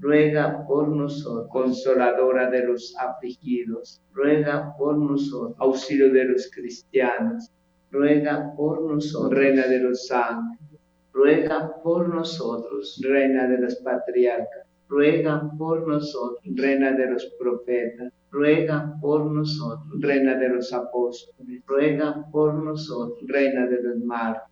ruega 0.00 0.66
por 0.66 0.88
nosotros. 0.88 1.48
consoladora 1.50 2.50
de 2.50 2.66
los 2.66 2.94
afligidos, 2.98 4.00
ruega 4.12 4.74
por 4.78 4.96
nosotros. 4.96 5.56
auxilio 5.58 6.10
de 6.12 6.24
los 6.24 6.50
cristianos, 6.50 7.50
ruega 7.90 8.52
por 8.56 8.82
nosotros. 8.90 9.38
reina 9.38 9.66
de 9.66 9.78
los 9.80 10.10
ángeles, 10.10 10.80
ruega 11.12 11.70
por 11.82 12.08
nosotros. 12.08 12.98
reina 13.02 13.46
de 13.46 13.58
los 13.58 13.76
patriarcas, 13.76 14.66
ruega 14.88 15.50
por 15.58 15.86
nosotros. 15.86 16.42
reina 16.56 16.92
de 16.92 17.10
los 17.10 17.26
profetas, 17.38 18.10
ruega 18.30 18.94
por 19.02 19.26
nosotros. 19.26 20.00
reina 20.00 20.34
de 20.36 20.48
los 20.48 20.72
apóstoles, 20.72 21.62
ruega 21.66 22.24
por 22.32 22.54
nosotros. 22.54 23.20
reina 23.28 23.66
de 23.66 23.82
los 23.82 23.98
mártires, 23.98 24.49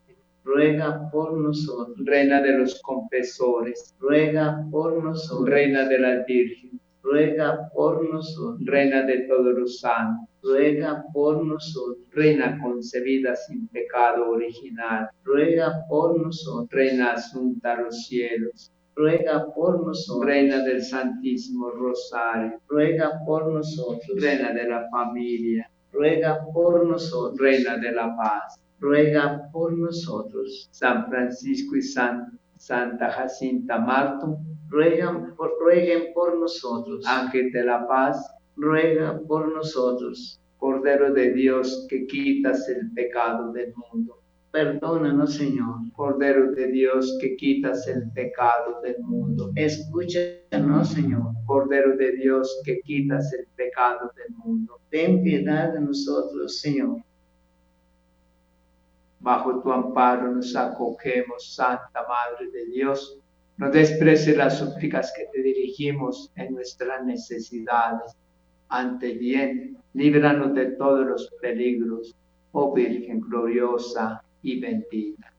ruega 0.49 1.11
por 1.11 1.39
nosotros. 1.39 1.99
reina 2.07 2.41
de 2.41 2.53
los 2.59 2.81
confesores, 2.81 3.95
ruega 4.01 4.65
por 4.71 5.05
nosotros. 5.05 5.47
reina 5.47 5.87
de 5.87 5.99
las 5.99 6.25
vírgenes, 6.25 6.81
ruega 7.03 7.69
por 7.75 8.09
nosotros. 8.11 8.65
reina 8.65 9.03
de 9.03 9.19
todos 9.29 9.55
los 9.59 9.79
santos, 9.81 10.27
ruega 10.43 11.05
por 11.13 11.45
nosotros. 11.45 11.99
reina 12.13 12.59
concebida 12.63 13.37
sin 13.37 13.69
pecado 13.69 14.31
original, 14.31 15.11
ruega 15.23 15.85
por 15.87 16.19
nosotros. 16.19 16.71
reina 16.71 17.13
asunta 17.13 17.75
a 17.75 17.83
los 17.83 18.07
cielos, 18.07 18.73
ruega 18.97 19.53
por 19.55 19.87
nosotros. 19.87 20.25
reina 20.25 20.65
del 20.65 20.83
Santísimo 20.83 21.69
Rosario, 21.73 22.59
ruega 22.69 23.21
por 23.27 23.53
nosotros. 23.53 24.19
reina 24.19 24.55
de 24.55 24.67
la 24.67 24.89
familia, 24.89 25.71
ruega 25.93 26.43
por 26.55 26.87
nosotros. 26.87 27.39
reina 27.39 27.77
de 27.77 27.93
la 27.93 28.17
paz, 28.17 28.59
ruega 28.81 29.49
por 29.53 29.77
nosotros. 29.77 30.69
San 30.73 31.09
Francisco 31.09 31.77
y 31.77 31.83
San, 31.83 32.39
Santa 32.57 33.11
Jacinta 33.11 33.79
Marto, 33.79 34.39
ruegan 34.69 35.35
por, 35.37 35.51
rueguen 35.61 36.13
por 36.15 36.39
nosotros. 36.39 37.05
Ángel 37.07 37.51
de 37.53 37.65
la 37.65 37.87
paz, 37.87 38.35
ruega 38.57 39.21
por 39.27 39.53
nosotros. 39.55 40.41
Cordero 40.59 41.13
de 41.13 41.33
Dios 41.33 41.87
que 41.89 42.07
quitas 42.07 42.69
el 42.69 42.93
pecado 42.93 43.53
del 43.53 43.73
mundo. 43.77 44.19
Perdónanos, 44.51 45.35
Señor. 45.35 45.77
Cordero 45.93 46.53
de 46.53 46.69
Dios 46.69 47.17
que 47.21 47.37
quitas 47.37 47.87
el 47.87 48.11
pecado 48.13 48.81
del 48.83 48.99
mundo. 49.01 49.53
Escúchanos, 49.55 50.89
Señor. 50.89 51.35
Cordero 51.47 51.97
de 51.97 52.13
Dios 52.13 52.61
que 52.65 52.81
quitas 52.81 53.33
el 53.35 53.47
pecado 53.57 54.11
del 54.17 54.35
mundo. 54.37 54.81
Ten 54.91 55.23
piedad 55.23 55.75
de 55.75 55.81
nosotros, 55.81 56.61
Señor. 56.61 56.97
Bajo 59.21 59.61
tu 59.61 59.73
amparo 59.73 60.33
nos 60.33 60.55
acogemos, 60.55 61.55
Santa 61.55 62.07
Madre 62.09 62.51
de 62.53 62.67
Dios. 62.67 63.19
No 63.57 63.71
desprecies 63.71 64.37
las 64.37 64.59
súplicas 64.59 65.13
que 65.17 65.27
te 65.33 65.43
dirigimos 65.43 66.31
en 66.37 66.55
nuestras 66.55 67.05
necesidades. 67.05 68.17
Ante 68.69 69.15
bien, 69.15 69.77
líbranos 69.95 70.55
de 70.55 70.67
todos 70.73 71.05
los 71.07 71.31
peligros, 71.41 72.15
oh 72.53 72.73
Virgen 72.73 73.21
gloriosa 73.21 74.23
y 74.43 74.61
bendita. 74.61 75.33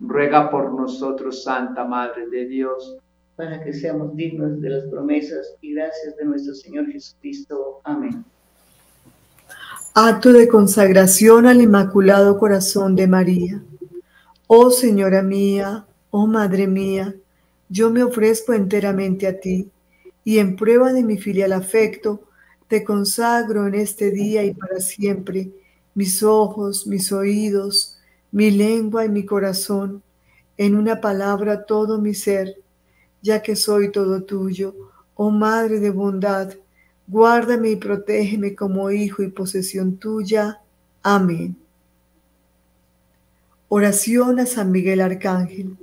Ruega 0.00 0.50
por 0.50 0.72
nosotros, 0.72 1.42
Santa 1.42 1.84
Madre 1.84 2.28
de 2.28 2.46
Dios, 2.46 2.98
para 3.36 3.62
que 3.62 3.72
seamos 3.72 4.16
dignos 4.16 4.60
de 4.60 4.70
las 4.70 4.86
promesas 4.86 5.56
y 5.60 5.74
gracias 5.74 6.16
de 6.16 6.24
nuestro 6.24 6.54
Señor 6.54 6.86
Jesucristo. 6.90 7.80
Amén. 7.84 8.24
Acto 9.98 10.34
de 10.34 10.46
consagración 10.46 11.46
al 11.46 11.62
Inmaculado 11.62 12.38
Corazón 12.38 12.94
de 12.96 13.06
María. 13.06 13.62
Oh 14.46 14.70
Señora 14.70 15.22
mía, 15.22 15.86
oh 16.10 16.26
Madre 16.26 16.66
mía, 16.66 17.14
yo 17.70 17.90
me 17.90 18.02
ofrezco 18.02 18.52
enteramente 18.52 19.26
a 19.26 19.40
ti 19.40 19.70
y 20.22 20.38
en 20.38 20.54
prueba 20.54 20.92
de 20.92 21.02
mi 21.02 21.16
filial 21.16 21.54
afecto, 21.54 22.20
te 22.68 22.84
consagro 22.84 23.66
en 23.66 23.74
este 23.74 24.10
día 24.10 24.44
y 24.44 24.52
para 24.52 24.80
siempre 24.80 25.50
mis 25.94 26.22
ojos, 26.22 26.86
mis 26.86 27.10
oídos, 27.10 27.98
mi 28.32 28.50
lengua 28.50 29.06
y 29.06 29.08
mi 29.08 29.24
corazón, 29.24 30.02
en 30.58 30.76
una 30.76 31.00
palabra 31.00 31.64
todo 31.64 31.98
mi 31.98 32.12
ser, 32.12 32.56
ya 33.22 33.40
que 33.40 33.56
soy 33.56 33.90
todo 33.90 34.24
tuyo, 34.24 34.74
oh 35.14 35.30
Madre 35.30 35.80
de 35.80 35.88
bondad, 35.88 36.52
guárdame 37.06 37.70
y 37.70 37.76
protégeme 37.76 38.54
como 38.54 38.90
hijo 38.90 39.22
y 39.22 39.28
posesión 39.28 39.96
tuya. 39.96 40.60
Amén. 41.02 41.56
Oración 43.68 44.40
a 44.40 44.46
San 44.46 44.70
Miguel 44.70 45.00
Arcángel. 45.00 45.76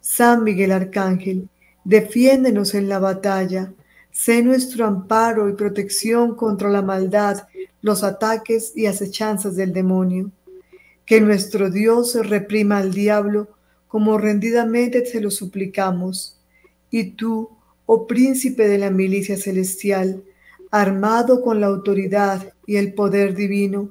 San 0.00 0.42
Miguel 0.42 0.72
Arcángel, 0.72 1.48
defiéndenos 1.84 2.74
en 2.74 2.88
la 2.88 2.98
batalla, 2.98 3.72
sé 4.10 4.42
nuestro 4.42 4.86
amparo 4.86 5.48
y 5.48 5.52
protección 5.52 6.34
contra 6.34 6.70
la 6.70 6.82
maldad, 6.82 7.46
los 7.82 8.02
ataques 8.02 8.72
y 8.74 8.86
acechanzas 8.86 9.56
del 9.56 9.72
demonio. 9.72 10.30
Que 11.04 11.20
nuestro 11.20 11.70
Dios 11.70 12.14
reprima 12.26 12.78
al 12.78 12.92
diablo 12.92 13.48
como 13.88 14.18
rendidamente 14.18 15.04
se 15.04 15.20
lo 15.20 15.30
suplicamos. 15.30 16.38
Y 16.90 17.10
tú, 17.12 17.50
oh 17.86 18.06
príncipe 18.06 18.68
de 18.68 18.78
la 18.78 18.90
milicia 18.90 19.36
celestial, 19.36 20.22
armado 20.70 21.42
con 21.42 21.60
la 21.60 21.66
autoridad 21.66 22.52
y 22.66 22.76
el 22.76 22.94
poder 22.94 23.34
divino, 23.34 23.90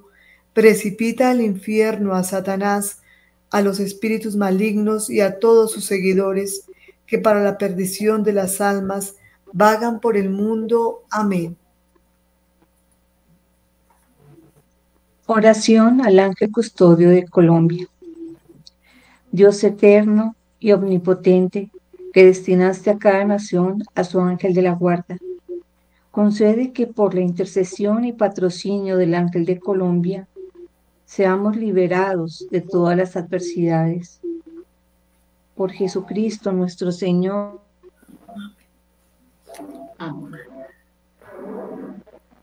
precipita 0.54 1.30
al 1.32 1.42
infierno 1.42 2.14
a 2.14 2.24
Satanás, 2.24 3.02
a 3.52 3.62
los 3.62 3.80
espíritus 3.80 4.36
malignos 4.36 5.10
y 5.10 5.22
a 5.22 5.40
todos 5.40 5.72
sus 5.72 5.86
seguidores, 5.86 6.66
que 7.06 7.18
para 7.18 7.44
la 7.44 7.58
perdición 7.58 8.24
de 8.24 8.34
las 8.34 8.62
almas 8.62 9.16
vagan 9.52 10.00
por 10.00 10.16
el 10.16 10.30
mundo. 10.30 11.04
Amén. 11.10 11.58
Oración 15.26 16.02
al 16.02 16.20
ángel 16.20 16.52
custodio 16.52 17.10
de 17.10 17.26
Colombia. 17.28 17.88
Dios 19.32 19.64
eterno 19.64 20.36
y 20.60 20.72
omnipotente, 20.72 21.72
que 22.14 22.26
destinaste 22.26 22.90
a 22.90 22.98
cada 22.98 23.24
nación 23.26 23.84
a 23.94 24.04
su 24.04 24.20
ángel 24.20 24.54
de 24.54 24.64
la 24.64 24.74
guarda, 24.74 25.18
concede 26.12 26.74
que 26.74 26.88
por 26.88 27.14
la 27.14 27.22
intercesión 27.22 28.06
y 28.06 28.14
patrocinio 28.14 28.98
del 28.98 29.16
ángel 29.16 29.46
de 29.46 29.60
Colombia, 29.60 30.28
seamos 31.06 31.56
liberados 31.56 32.48
de 32.52 32.62
todas 32.62 32.98
las 32.98 33.16
adversidades. 33.16 34.22
Por 35.56 35.72
Jesucristo 35.72 36.52
nuestro 36.52 36.92
Señor. 36.92 37.62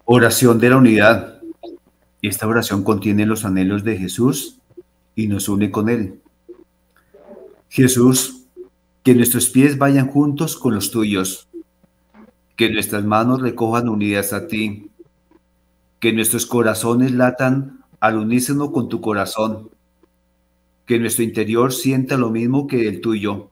Oración 0.04 0.58
de 0.58 0.70
la 0.70 0.76
unidad. 0.76 1.40
Esta 2.22 2.46
oración 2.46 2.82
contiene 2.82 3.26
los 3.26 3.44
anhelos 3.44 3.84
de 3.84 3.96
Jesús 3.96 4.58
y 5.14 5.28
nos 5.28 5.48
une 5.48 5.70
con 5.70 5.88
Él. 5.88 6.20
Jesús, 7.68 8.46
que 9.02 9.14
nuestros 9.14 9.48
pies 9.48 9.78
vayan 9.78 10.08
juntos 10.08 10.56
con 10.56 10.74
los 10.74 10.90
tuyos, 10.90 11.48
que 12.57 12.70
nuestras 12.70 13.04
manos 13.04 13.42
recojan 13.42 13.88
unidas 13.88 14.32
a 14.32 14.48
ti, 14.48 14.90
que 16.00 16.12
nuestros 16.12 16.46
corazones 16.46 17.12
latan 17.12 17.84
al 18.00 18.16
unísono 18.16 18.72
con 18.72 18.88
tu 18.88 19.00
corazón, 19.00 19.70
que 20.86 20.98
nuestro 20.98 21.22
interior 21.24 21.72
sienta 21.72 22.16
lo 22.16 22.30
mismo 22.30 22.66
que 22.66 22.88
el 22.88 23.00
tuyo, 23.00 23.50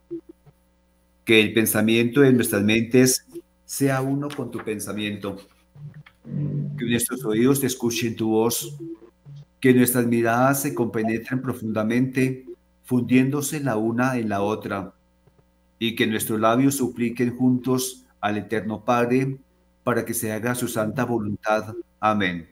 que 1.24 1.40
el 1.40 1.52
pensamiento 1.52 2.22
de 2.22 2.32
nuestras 2.32 2.62
mentes 2.62 3.26
sea 3.64 4.00
uno 4.00 4.28
con 4.28 4.50
tu 4.50 4.58
pensamiento, 4.58 5.36
que 6.78 6.84
nuestros 6.86 7.24
oídos 7.24 7.62
escuchen 7.64 8.16
tu 8.16 8.28
voz, 8.28 8.76
que 9.60 9.74
nuestras 9.74 10.06
miradas 10.06 10.62
se 10.62 10.74
compenetren 10.74 11.42
profundamente, 11.42 12.46
fundiéndose 12.84 13.60
la 13.60 13.76
una 13.76 14.16
en 14.16 14.28
la 14.28 14.42
otra, 14.42 14.94
y 15.78 15.94
que 15.94 16.06
nuestros 16.06 16.40
labios 16.40 16.76
supliquen 16.76 17.36
juntos 17.36 18.03
al 18.24 18.38
Eterno 18.38 18.82
Padre 18.82 19.36
para 19.82 20.02
que 20.02 20.14
se 20.14 20.32
haga 20.32 20.54
su 20.54 20.66
santa 20.66 21.04
voluntad. 21.04 21.74
Amén. 22.00 22.48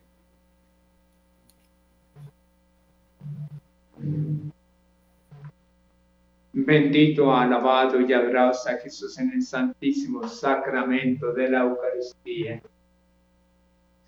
Bendito, 6.52 7.34
alabado 7.34 8.02
y 8.02 8.12
adorado 8.12 8.52
sea 8.52 8.76
Jesús 8.76 9.18
en 9.18 9.32
el 9.32 9.40
santísimo 9.40 10.28
sacramento 10.28 11.32
de 11.32 11.48
la 11.48 11.62
Eucaristía. 11.62 12.60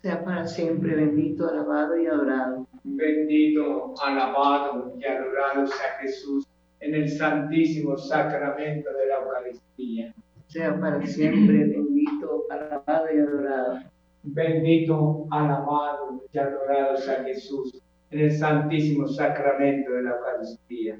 Sea 0.03 0.23
para 0.23 0.45
siempre 0.45 0.95
bendito, 0.95 1.49
alabado 1.49 1.99
y 1.99 2.05
adorado. 2.05 2.67
Bendito, 2.83 3.95
alabado 4.03 4.93
y 4.99 5.03
adorado 5.03 5.65
sea 5.65 5.97
Jesús 5.99 6.45
en 6.79 6.93
el 6.93 7.09
santísimo 7.09 7.97
sacramento 7.97 8.91
de 8.93 9.07
la 9.07 9.15
Eucaristía. 9.15 10.13
Sea 10.55 10.79
para 10.79 11.05
siempre 11.05 11.65
bendito, 11.65 12.45
alabado 12.49 13.07
y 13.13 13.19
adorado. 13.19 13.79
Bendito, 14.23 15.27
alabado 15.29 16.23
y 16.31 16.37
adorado 16.37 16.95
sea 16.95 17.23
Jesús 17.25 17.81
en 18.11 18.19
el 18.21 18.31
santísimo 18.31 19.05
sacramento 19.05 19.91
de 19.91 20.03
la 20.03 20.11
Eucaristía 20.11 20.99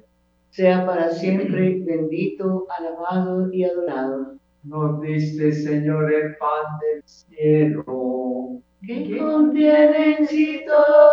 sea 0.56 0.86
para 0.86 1.10
siempre 1.10 1.82
bendito, 1.84 2.66
alabado 2.78 3.52
y 3.52 3.66
adorado. 3.66 4.36
Nos 4.64 5.02
diste, 5.02 5.52
Señor, 5.52 6.14
el 6.14 6.38
pan 6.38 6.80
del 6.80 7.04
cielo, 7.04 8.62
que 8.86 9.18
contiene 9.18 10.18
en 10.18 10.28
sí 10.28 10.64
todo 10.66 11.10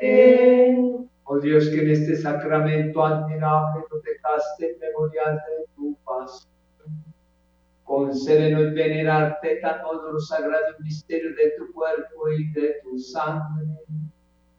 deleite. 0.00 0.78
Oh 1.24 1.38
Dios, 1.38 1.70
que 1.70 1.80
en 1.80 1.90
este 1.90 2.16
sacramento 2.16 3.02
admirable 3.02 3.82
nos 3.90 4.02
dejaste 4.02 4.76
memorial 4.78 5.36
de 5.36 5.64
tu 5.74 5.96
paz. 6.04 6.46
Concédenos 7.90 8.72
venerarte 8.72 9.56
tan 9.56 9.82
los 10.12 10.28
sagrados 10.28 10.78
misterios 10.78 11.34
de 11.34 11.50
tu 11.58 11.72
cuerpo 11.72 12.30
y 12.30 12.48
de 12.52 12.76
tu 12.84 12.96
sangre, 12.96 13.66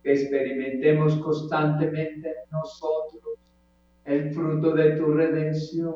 que 0.03 0.11
experimentemos 0.11 1.15
constantemente 1.19 2.27
en 2.27 2.35
nosotros 2.51 3.39
el 4.03 4.33
fruto 4.33 4.73
de 4.73 4.97
tu 4.97 5.13
redención. 5.13 5.95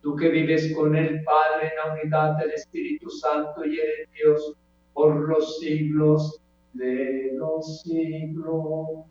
Tú 0.00 0.14
que 0.14 0.28
vives 0.28 0.72
con 0.76 0.94
el 0.94 1.24
Padre 1.24 1.72
en 1.72 1.72
la 1.84 1.94
unidad 2.00 2.36
del 2.38 2.52
Espíritu 2.52 3.10
Santo 3.10 3.64
y 3.64 3.80
eres 3.80 4.08
Dios 4.12 4.54
por 4.94 5.28
los 5.28 5.58
siglos 5.58 6.40
de 6.74 7.32
los 7.34 7.82
siglos. 7.82 9.04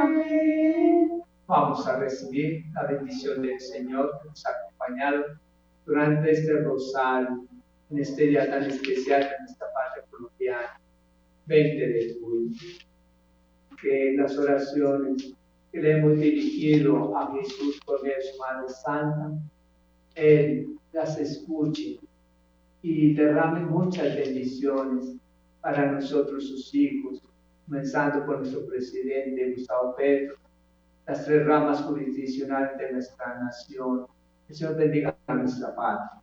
Vamos 1.48 1.88
a 1.88 1.98
recibir 1.98 2.66
la 2.76 2.84
bendición 2.84 3.42
del 3.42 3.60
Señor 3.60 4.20
que 4.22 4.30
nos 4.30 4.46
ha 4.46 4.67
acompañado 4.88 5.26
durante 5.86 6.32
este 6.32 6.62
rosario, 6.62 7.46
en 7.90 8.00
este 8.00 8.28
día 8.28 8.50
tan 8.50 8.64
especial 8.64 9.22
en 9.22 9.46
esta 9.46 9.66
parte 9.74 10.02
colombiana, 10.10 10.80
20 11.46 11.88
de 11.88 12.18
julio. 12.20 12.58
Que 13.82 14.16
las 14.18 14.38
oraciones 14.38 15.34
que 15.72 15.80
le 15.80 15.98
hemos 15.98 16.20
dirigido 16.20 17.16
a 17.16 17.32
Jesús 17.34 17.80
por 17.86 18.02
medio 18.02 18.16
de 18.18 18.24
su 18.24 18.38
Madre 18.40 18.70
Santa, 18.70 19.32
Él 20.16 20.68
las 20.94 21.20
escuche 21.20 22.00
y 22.82 23.14
derrame 23.14 23.62
muchas 23.62 24.16
bendiciones 24.16 25.16
para 25.62 25.92
nosotros, 25.92 26.48
sus 26.48 26.74
hijos, 26.74 27.22
comenzando 27.66 28.26
por 28.26 28.40
nuestro 28.40 28.66
presidente 28.66 29.54
Gustavo 29.54 29.96
Petro, 29.96 30.36
las 31.06 31.24
tres 31.24 31.46
ramas 31.46 31.82
jurisdiccionales 31.82 32.78
de 32.78 32.94
nuestra 32.94 33.40
nación. 33.40 34.08
Que 34.48 34.54
el 34.54 34.60
Señor 34.60 34.76
bendiga 34.78 35.18
nuestra 35.28 35.76
patria. 35.76 36.22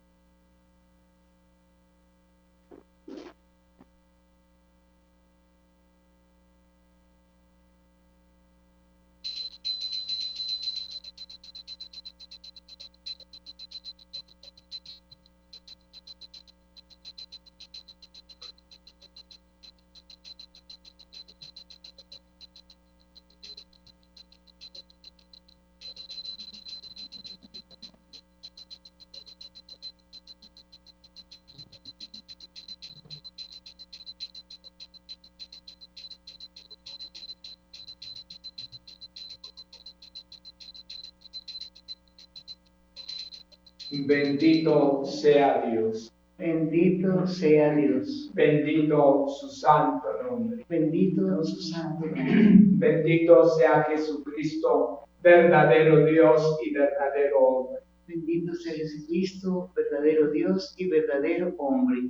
Bendito 44.35 45.05
sea 45.05 45.61
Dios. 45.71 46.13
Bendito 46.37 47.25
sea 47.25 47.73
Dios. 47.73 48.29
Bendito 48.33 49.29
su 49.29 49.47
santo 49.47 50.07
nombre. 50.23 50.65
Bendito 50.67 51.41
su 51.41 51.61
santo 51.61 52.05
nombre. 52.05 52.57
Bendito 52.77 53.45
sea 53.51 53.83
Jesucristo, 53.83 55.07
verdadero 55.23 56.05
Dios 56.05 56.59
y 56.65 56.73
verdadero 56.73 57.39
hombre. 57.39 57.81
Bendito 58.07 58.53
sea 58.55 58.73
Jesucristo, 58.73 59.71
verdadero 59.73 60.29
Dios 60.31 60.75
y 60.75 60.89
verdadero 60.89 61.55
hombre. 61.57 62.01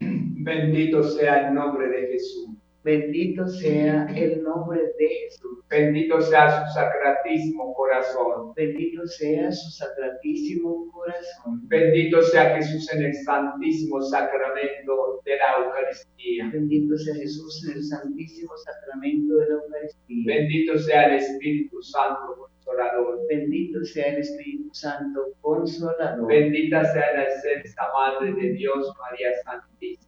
Bendito 0.00 1.02
sea 1.02 1.48
el 1.48 1.54
nombre 1.54 1.86
de 1.88 2.06
Jesús. 2.12 2.55
Bendito 2.86 3.48
sea 3.48 4.06
el 4.14 4.44
nombre 4.44 4.80
de 4.96 5.08
Jesús. 5.08 5.58
Bendito 5.68 6.20
sea 6.20 6.64
su 6.64 6.72
sacratísimo 6.72 7.74
corazón. 7.74 8.54
Bendito 8.54 9.04
sea 9.08 9.50
su 9.50 9.72
sacratísimo 9.72 10.88
corazón. 10.92 11.66
Bendito 11.66 12.22
sea 12.22 12.54
Jesús 12.54 12.88
en 12.92 13.06
el 13.06 13.14
santísimo 13.24 14.00
sacramento 14.02 15.20
de 15.24 15.36
la 15.36 15.64
Eucaristía. 15.64 16.48
Bendito 16.52 16.96
sea 16.96 17.16
Jesús 17.16 17.66
en 17.66 17.78
el 17.78 17.82
santísimo 17.82 18.56
sacramento 18.56 19.34
de 19.34 19.48
la 19.48 19.54
Eucaristía. 19.54 20.24
Bendito 20.24 20.78
sea 20.78 21.06
el 21.08 21.14
Espíritu 21.16 21.82
Santo 21.82 22.36
consolador. 22.38 23.26
Bendito 23.28 23.82
sea 23.82 24.12
el 24.12 24.18
Espíritu 24.20 24.72
Santo 24.72 25.32
consolador. 25.40 26.24
Bendita 26.28 26.84
sea 26.84 27.14
la 27.14 27.24
excelsa 27.24 27.82
Madre 27.92 28.32
de 28.32 28.52
Dios, 28.52 28.92
María 29.00 29.32
Santísima. 29.42 30.05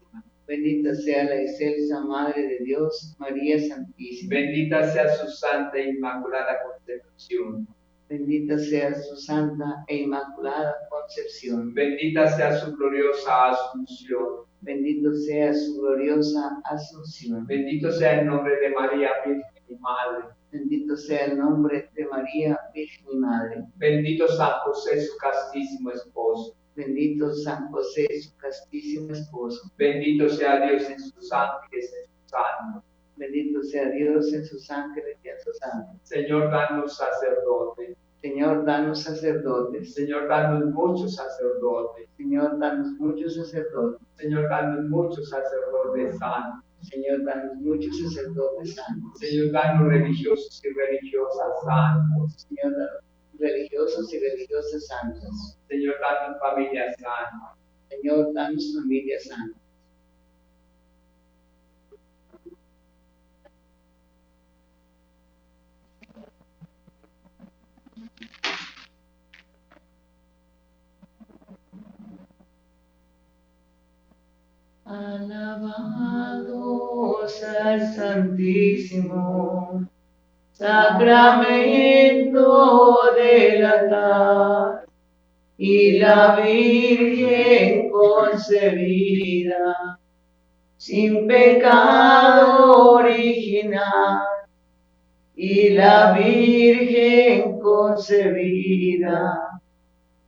Bendita 0.49 0.95
sea 0.95 1.25
la 1.25 1.43
excelsa 1.43 2.01
Madre 2.01 2.43
de 2.43 2.59
Dios, 2.65 3.15
María 3.19 3.59
Santísima. 3.69 4.31
Bendita 4.31 4.91
sea 4.91 5.15
su 5.17 5.29
santa 5.29 5.77
e 5.77 5.91
inmaculada 5.91 6.57
concepción. 6.65 7.69
Bendita 8.09 8.59
sea 8.59 8.95
su 8.95 9.17
santa 9.17 9.85
e 9.89 9.97
inmaculada 9.99 10.75
concepción. 10.89 11.75
Bendita 11.75 12.35
sea 12.35 12.57
su 12.57 12.75
gloriosa 12.77 13.51
asunción. 13.51 14.47
Bendito 14.63 15.13
sea 15.13 15.53
su 15.53 15.83
gloriosa 15.83 16.59
asunción. 16.65 17.47
Bendito 17.47 17.93
sea 17.93 18.21
el 18.21 18.29
nombre 18.29 18.57
de 18.57 18.71
María, 18.71 19.11
Virgen 19.27 19.45
y 19.69 19.75
Madre. 19.77 20.29
Bendito 20.51 20.97
sea 20.97 21.27
el 21.27 21.37
nombre 21.37 21.91
de 21.95 22.07
María, 22.07 22.59
Virgen 22.73 23.07
y 23.13 23.17
Madre. 23.19 23.65
Bendito 23.77 24.27
San 24.29 24.53
José, 24.65 25.03
su 25.03 25.15
castísimo 25.19 25.91
esposo. 25.91 26.57
Bendito 26.79 27.35
San 27.35 27.73
José, 27.73 28.07
su 28.23 28.37
castísimo 28.37 29.11
esposo. 29.11 29.69
Bendito 29.77 30.29
sea 30.29 30.65
Dios 30.65 30.89
en 30.89 31.01
sus 31.01 31.33
ángeles, 31.33 31.93
en 31.93 32.07
sus 32.07 32.31
santos. 32.31 32.85
Bendito 33.17 33.61
sea 33.65 33.91
Dios 33.91 34.33
en 34.33 34.45
sus 34.47 34.71
ángeles 34.71 35.19
y 35.25 35.29
en 35.29 35.41
sus 35.41 35.59
santos. 35.59 35.97
Señor, 36.05 36.53
danos 36.53 36.97
sacerdotes. 36.97 37.97
Señor, 38.23 38.65
danos 38.65 39.03
sacerdotes. 39.03 39.93
Señor, 39.93 40.29
danos 40.29 40.67
muchos 40.73 41.17
sacerdotes. 41.17 42.09
Señor, 42.17 42.61
danos 42.61 42.93
muchos 43.01 43.35
sacerdotes. 43.35 44.07
Señor, 44.17 44.49
danos 44.49 44.85
muchos 44.89 45.29
sacerdotes 45.31 46.17
santos. 46.17 46.65
Señor, 46.83 47.25
danos 47.25 47.57
muchos 47.57 47.99
sacerdotes 47.99 48.77
santos. 48.77 49.19
Señor, 49.19 49.51
danos 49.51 49.89
religiosos 49.89 50.63
y 50.65 50.69
religiosas 50.69 51.53
santos. 51.65 52.47
Señor, 52.49 52.71
danos 52.79 53.08
religiosos 53.39 54.13
y 54.13 54.19
religiosas 54.19 54.87
santas. 54.87 55.59
Señor, 55.69 55.97
danos 56.01 56.39
familias 56.41 56.95
sanas. 56.99 57.57
Señor, 57.89 58.33
danos 58.35 58.75
familias 58.75 59.25
sanas. 59.25 59.57
Alabado 74.85 76.49
sea 77.29 77.75
el 77.75 77.95
Santísimo 77.95 79.87
Sacramento 80.59 82.99
del 83.15 83.65
altar 83.65 84.85
y 85.57 85.99
la 85.99 86.35
Virgen 86.35 87.89
concebida 87.91 90.01
sin 90.77 91.29
pecado 91.29 92.95
original 92.95 94.27
y 95.37 95.71
la 95.71 96.19
Virgen 96.19 97.61
concebida 97.61 99.61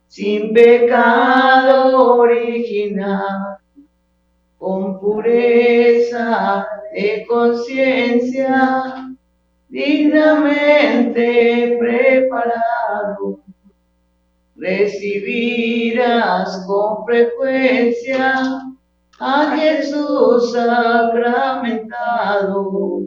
sin 0.07 0.53
pecado 0.53 2.19
original, 2.19 3.57
con 4.57 4.97
pureza 4.97 6.65
de 6.93 7.25
conciencia, 7.27 9.10
dignamente 9.71 11.77
preparado, 11.79 13.39
recibirás 14.57 16.65
con 16.67 17.05
frecuencia 17.05 18.59
a 19.17 19.57
Jesús 19.57 20.51
sacramentado, 20.51 23.03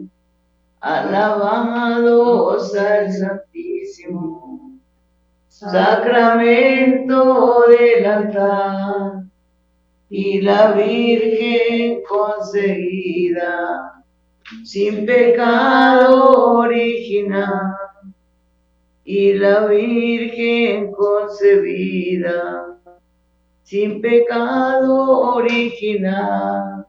alabados 0.79 2.75
al 2.75 3.13
Santísimo, 3.13 4.79
sacramento 5.47 7.65
del 7.67 8.05
altar 8.05 9.25
y 10.09 10.41
la 10.41 10.71
Virgen 10.71 12.01
concebida 12.09 13.94
sin 14.63 15.05
pecado 15.05 16.57
original 16.59 17.75
y 19.03 19.33
la 19.33 19.67
Virgen 19.67 20.91
concebida 20.91 22.65
sin 23.63 24.01
pecado 24.01 25.33
original. 25.35 26.85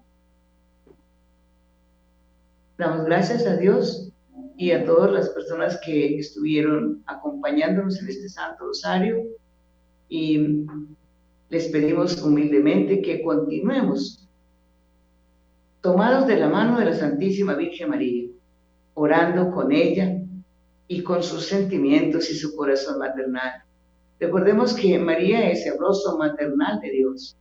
Damos 2.77 3.07
gracias 3.07 3.47
a 3.47 3.57
Dios 3.57 4.13
y 4.59 4.73
a 4.73 4.85
todas 4.85 5.11
las 5.11 5.31
personas 5.31 5.81
que 5.85 6.19
estuvieron 6.19 7.03
acompañándonos 7.07 7.99
en 8.01 8.09
este 8.09 8.29
Santo 8.29 8.67
Rosario 8.67 9.23
y 10.09 10.67
les 11.49 11.69
pedimos 11.69 12.21
humildemente 12.23 13.01
que 13.01 13.23
continuemos 13.23 14.26
tomados 15.87 16.27
de 16.27 16.37
la 16.37 16.49
mano 16.49 16.79
de 16.79 16.87
la 16.87 16.95
Santísima 16.95 17.55
Virgen 17.55 17.91
María, 17.91 18.29
orando 18.95 19.51
con 19.53 19.71
ella 19.71 20.21
y 20.89 21.03
con 21.03 21.23
sus 21.23 21.47
sentimientos 21.47 22.29
y 22.31 22.35
su 22.35 22.57
corazón 22.57 22.99
maternal 22.99 23.67
Recordemos 24.19 24.73
que 24.75 24.99
María 24.99 25.51
es 25.51 25.67
el 25.67 25.79
rostro 25.79 26.17
maternal 26.17 26.81
de 26.81 26.91
Dios. 26.91 27.37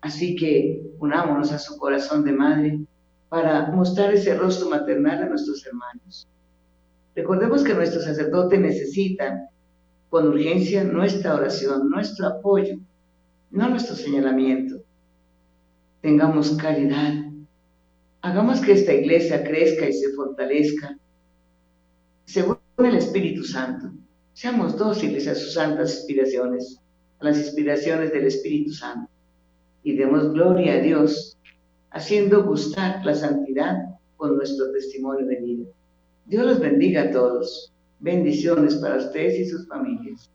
Así 0.00 0.34
que 0.34 0.82
unámonos 0.98 1.52
a 1.52 1.58
su 1.58 1.78
corazón 1.78 2.24
de 2.24 2.32
madre 2.32 2.80
para 3.28 3.70
mostrar 3.70 4.12
ese 4.12 4.34
rostro 4.34 4.68
maternal 4.68 5.22
a 5.22 5.28
nuestros 5.28 5.64
hermanos. 5.66 6.26
Recordemos 7.14 7.62
que 7.62 7.74
nuestros 7.74 8.04
sacerdotes 8.04 8.60
necesitan 8.60 9.48
con 10.08 10.26
urgencia 10.26 10.82
nuestra 10.82 11.34
oración, 11.34 11.88
nuestro 11.88 12.26
apoyo, 12.26 12.76
no 13.50 13.68
nuestro 13.68 13.94
señalamiento. 13.94 14.82
Tengamos 16.00 16.50
caridad. 16.56 17.29
Hagamos 18.22 18.60
que 18.60 18.72
esta 18.72 18.92
iglesia 18.92 19.42
crezca 19.44 19.88
y 19.88 19.92
se 19.92 20.12
fortalezca 20.12 20.96
según 22.26 22.58
el 22.78 22.96
Espíritu 22.96 23.44
Santo 23.44 23.92
Seamos 24.40 24.78
dóciles 24.78 25.28
a 25.28 25.34
sus 25.34 25.52
santas 25.52 25.96
inspiraciones, 25.96 26.80
a 27.18 27.24
las 27.26 27.36
inspiraciones 27.36 28.10
del 28.10 28.24
Espíritu 28.24 28.72
Santo, 28.72 29.10
y 29.82 29.96
demos 29.96 30.32
gloria 30.32 30.74
a 30.74 30.80
Dios, 30.80 31.36
haciendo 31.90 32.44
gustar 32.44 33.04
la 33.04 33.14
santidad 33.14 33.76
con 34.16 34.36
nuestro 34.36 34.72
testimonio 34.72 35.26
de 35.26 35.36
vida. 35.36 35.66
Dios 36.24 36.46
los 36.46 36.60
bendiga 36.60 37.02
a 37.02 37.10
todos. 37.10 37.70
Bendiciones 37.98 38.76
para 38.76 38.96
ustedes 38.96 39.40
y 39.40 39.44
sus 39.44 39.68
familias. 39.68 40.30